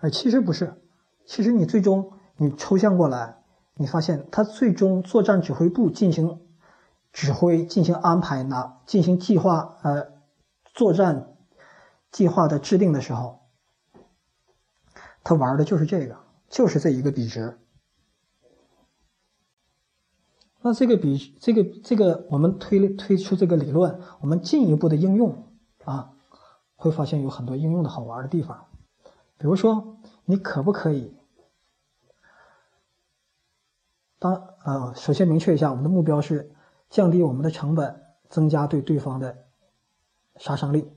[0.00, 0.82] 而其实不是。
[1.24, 3.36] 其实你最终你抽象过来，
[3.78, 6.40] 你发现他最终作战指挥部进行
[7.12, 10.08] 指挥、进行安排、呢，进行计划呃
[10.74, 11.36] 作战
[12.10, 13.40] 计划的制定的时候，
[15.22, 16.16] 他玩的就是这个，
[16.48, 17.58] 就是这一个比值。
[20.62, 25.44] 那这个比这个这个我们推推出这个理论，我们进一步的应用。
[25.84, 26.10] 啊，
[26.74, 28.66] 会发现有很多应用的好玩的地方，
[29.38, 31.14] 比如说，你可不可以？
[34.18, 36.54] 当呃，首先明确一下，我们的目标是
[36.88, 39.36] 降低我们的成本，增加对对方的
[40.36, 40.90] 杀伤力。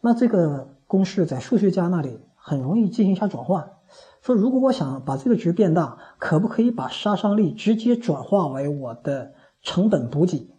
[0.00, 3.72] 那这个公式在数学家那里很容易进行一下转换。
[4.20, 10.50] 说，如果我想把这个值变大，可不可以把杀伤力直接转化为我的成本补给？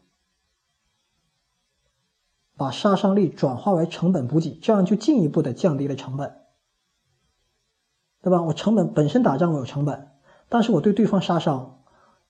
[2.57, 6.41] 把杀伤力转化为成本补给，这样就进一步的降低了成本，
[8.21, 8.41] 对吧？
[8.41, 10.09] 我成本本身打仗我有成本，
[10.49, 11.78] 但是我对对方杀伤，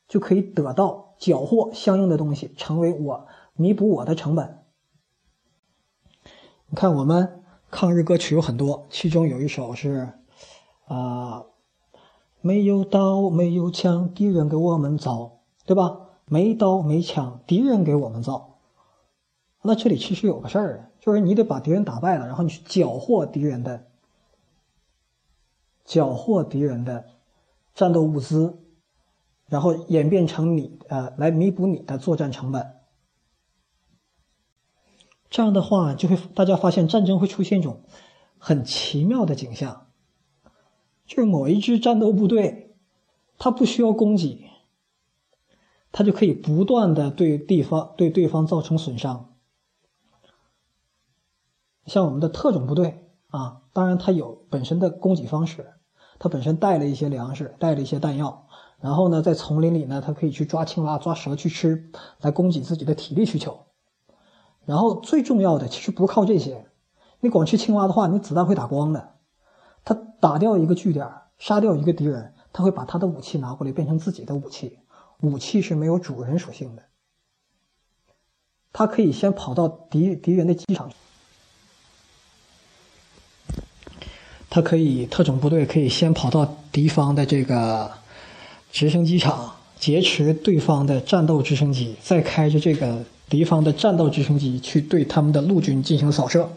[0.10, 4.66] 就可以得到缴获相应的东西，成为我弥补我的成本。
[6.68, 10.14] 你看，我们抗日歌曲有很多，其中有一首是
[10.88, 11.46] 啊，
[12.42, 16.08] 没有刀没有枪，敌人给我们造，对吧？
[16.26, 18.60] 没刀没枪，敌人给我们造。
[19.62, 23.88] 那这里其实有个事儿，就是你得把敌人打败了，然后你去缴获敌人的、
[25.84, 27.06] 缴获敌人的
[27.74, 28.60] 战斗物资，
[29.50, 32.76] 然后演变成你呃来弥补你的作战成本。
[35.30, 37.84] 这样的话，就会大家发现战争会出现一种
[38.38, 39.88] 很奇妙的景象，
[41.06, 42.76] 就是某一支战斗部队，
[43.38, 44.50] 它不需要供给，
[45.92, 49.36] 它就可以不断的对地方对对方造成损伤。
[51.86, 55.74] 像我们的特种部队啊，当然它有本身的供给方式，
[56.18, 58.48] 它本身带了一些粮食，带了一些弹药，
[58.82, 63.66] 然后呢，在丛林里呢，它可以去抓青蛙、抓蛇去吃，来供给自己的体力需求。
[64.66, 66.66] 然后最重要的其实不是靠这些，
[67.20, 69.16] 你光吃青蛙的话，你子弹会打光的。
[69.84, 74.80] 他打掉一个据点，杀掉一个敌人，他会把他的武器拿过来变成自己的武器。
[75.22, 76.84] 武器是没有主人属性的，
[78.72, 80.90] 他可以先跑到敌敌人的机场。
[84.50, 87.92] 他可以特种部队可以先跑到敌方的这个
[88.72, 96.50] 直升机场劫持对方的战斗直升机，再开着这个敌方的战斗直升机去对他们的陆军进行扫射，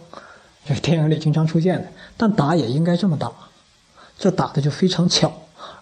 [0.67, 1.89] 这是电影里经常出现的。
[2.17, 3.33] 但打也应该这么打，
[4.19, 5.33] 这打的就非常巧，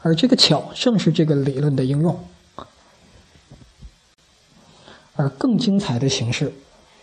[0.02, 2.18] 而这个巧正是这个理论的应用。
[5.16, 6.52] 而更精彩的形式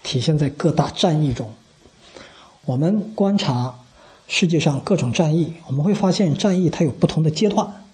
[0.04, 1.54] 体现在各大战役中，
[2.66, 3.76] 我们观察。
[4.30, 7.87] 世界上各种战役，我们会发现战役它有不同的阶段。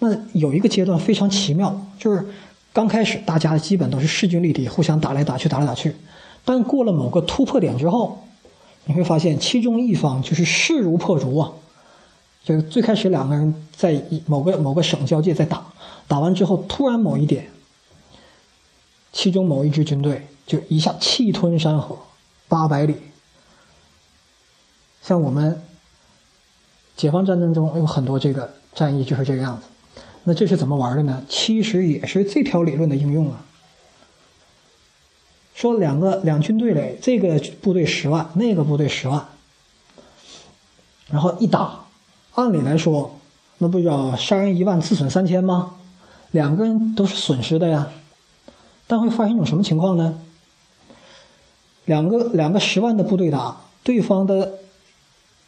[0.00, 2.26] 那有一个阶段非常奇妙，就是
[2.72, 5.94] 刚开始大家基本都是势均力敌，互相打来打去，打来打去。
[6.44, 8.18] 但过了某个突破点之后，
[8.86, 11.52] 你会发现其中一方就是势如破竹啊。
[12.42, 15.62] 就是最开始两个人在某个某个省交界在打，
[16.08, 17.50] 打完之后突然某一点，
[19.12, 21.98] 其中某一支军队就一下气吞山河，
[22.48, 22.96] 八百里。
[25.02, 25.60] 像我们
[26.96, 29.66] 解放战争中有很多这个战役就是这个样子，
[30.30, 31.24] 那这是怎么玩的呢？
[31.28, 33.44] 其实也是这条理论的应用啊。
[35.56, 39.26] 说两个两军队嘞，这个部队十万，那个部队十万，
[41.10, 41.86] 然后一打，
[42.36, 43.18] 按理来说，
[43.58, 45.74] 那不叫杀人一万自损三千吗？
[46.30, 47.88] 两个人都是损失的呀。
[48.86, 50.16] 但会发生一种什么情况呢？
[51.86, 54.60] 两个两个十万的部队打对方的。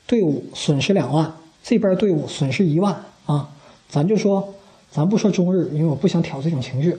[0.04, 3.48] 队伍损失两万，这边队伍损失一万啊！
[3.88, 4.52] 咱就说，
[4.92, 6.96] 咱不说中日，因为我不想挑这种情绪。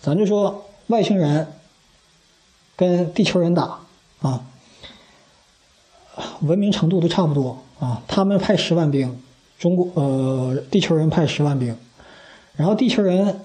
[0.00, 1.46] 咱就说外星人
[2.74, 3.78] 跟地球人打
[4.20, 4.44] 啊，
[6.40, 8.02] 文明程度都差不多啊。
[8.08, 9.22] 他们派十万兵，
[9.60, 11.76] 中国呃地球人派十万兵，
[12.56, 13.40] 然后地球人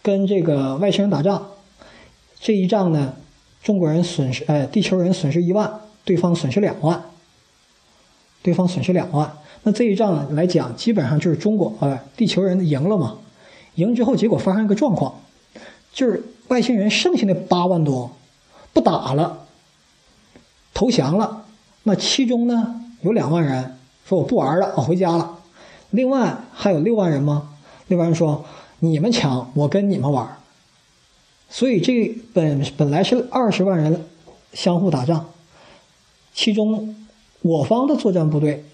[0.00, 1.50] 跟这个外星人打仗，
[2.38, 3.14] 这一仗呢，
[3.62, 7.02] 中国人损失，哎，地球人损失一万，对方损失两万，
[8.44, 9.38] 对方损失两万。
[9.62, 13.16] 那这一仗来讲，基本上就是中国，哎，地球人赢了嘛。
[13.76, 15.22] 赢之后，结果发生一个状况，
[15.92, 18.12] 就是外星人剩下那八万多
[18.74, 19.46] 不打了，
[20.74, 21.46] 投降了。
[21.84, 25.38] 那其中呢，有两万人说我不玩了，我回家了。
[25.90, 27.50] 另外还有六万人吗？
[27.88, 28.44] 六万人说
[28.80, 30.36] 你们强，我跟你们玩。
[31.48, 34.04] 所以这本本来是二十万人
[34.52, 35.30] 相互打仗，
[36.34, 36.94] 其中
[37.44, 38.64] 我方的作战部队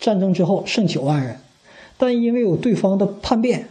[0.00, 1.38] 战争之后剩九万人，
[1.96, 3.68] 但因为有对方的叛变。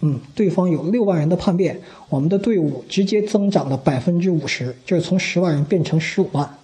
[0.00, 1.80] 嗯，对方有六万人的叛变，
[2.10, 6.58] 我们的队伍直接增长了百分之五十，就是从十万人变成十五万，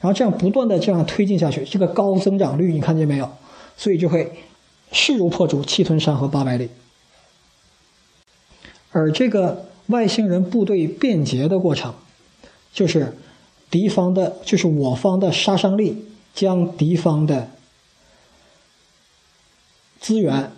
[0.00, 3.30] 然后这样不断的这样推进下去，这个高增长率你看见没有？
[3.76, 4.32] 所以就会
[4.90, 6.68] 势如破竹，气吞山河八百里。
[8.90, 11.94] 而这个外星人部队变节的过程，
[12.72, 13.16] 就是
[13.70, 16.04] 敌方的，就是我方的杀伤力
[16.34, 17.50] 将敌方的
[20.00, 20.52] 资源。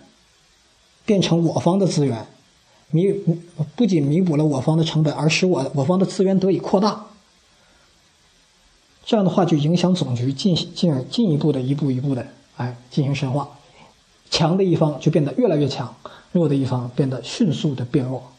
[1.03, 2.27] 变成我方的资源，
[2.91, 3.11] 弥
[3.75, 7.07] 不仅弥补了我方的成本，而使我我方的资源得以扩大。
[9.03, 13.49] 这样的话，就影响总局进进而进一步的一步一步的哎进行深化，
[14.29, 15.93] 强的一方就变得越来越强，
[16.31, 18.31] 弱的一方变得迅速的变弱。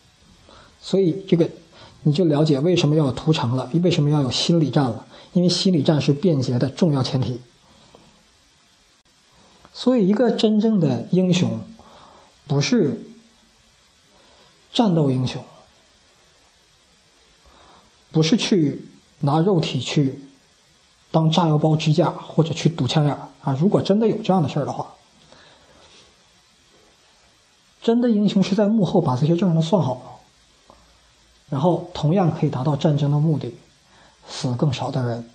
[0.80, 1.50] 所以这个
[2.02, 5.06] 你就了解为什么要有屠城了，为什么要有心理战了？
[5.32, 7.40] 因为心理战是便捷的重要前提。
[9.72, 11.60] 所以，一个真正的英雄。
[12.44, 13.00] 不是
[14.72, 15.42] 战斗英雄，
[18.10, 18.88] 不是去
[19.20, 20.20] 拿肉体去
[21.12, 23.56] 当炸药包支架或者去堵枪眼啊！
[23.58, 24.92] 如果真的有这样的事儿的话，
[27.80, 30.11] 真的英雄是在幕后把这些账都算好了，
[31.52, 33.54] 然后同样可以达到战争的目的，
[34.26, 35.28] 死更少的人。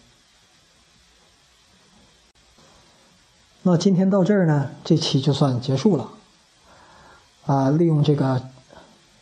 [3.62, 6.10] 那今天到这儿呢，这期就算结束了。
[7.46, 8.50] 啊，利用这个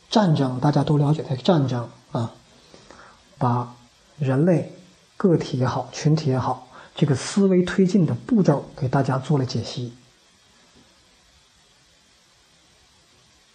[0.09, 2.31] 战争，大家都了解的战争啊，
[3.37, 3.75] 把
[4.17, 4.71] 人类
[5.17, 9.93] 个体也好，群体也好，这个思维推进的步骤给大家做了解析。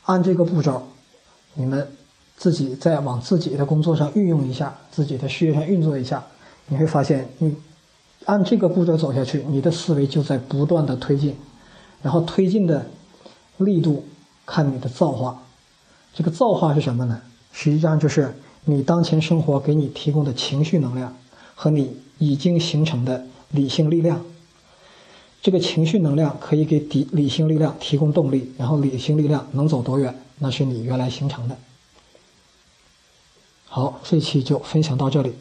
[0.05, 0.87] 按这个步骤，
[1.55, 1.97] 你们
[2.41, 6.25] 自己再往自己的工作上运用一下，自己的事业上运作一下，
[6.69, 7.55] 你会发现，你
[8.25, 11.37] 按这个步骤走下去，你的思维就在不断的推进，
[12.03, 12.87] 然后推进的
[13.59, 14.03] 力度。
[14.47, 15.41] 看你的造化，
[16.13, 17.21] 这个造化是什么呢？
[17.53, 18.35] 实际上就是
[18.65, 21.15] 你当前生活给你提供的情绪能量
[21.55, 24.21] 和你已经形成的理性力量。
[25.41, 31.57] 这个情绪能量可以给理理性力量提供动力，然后理性力量能走多远，那是你原来形成的。
[33.73, 35.33] 好，这期就分享到这里。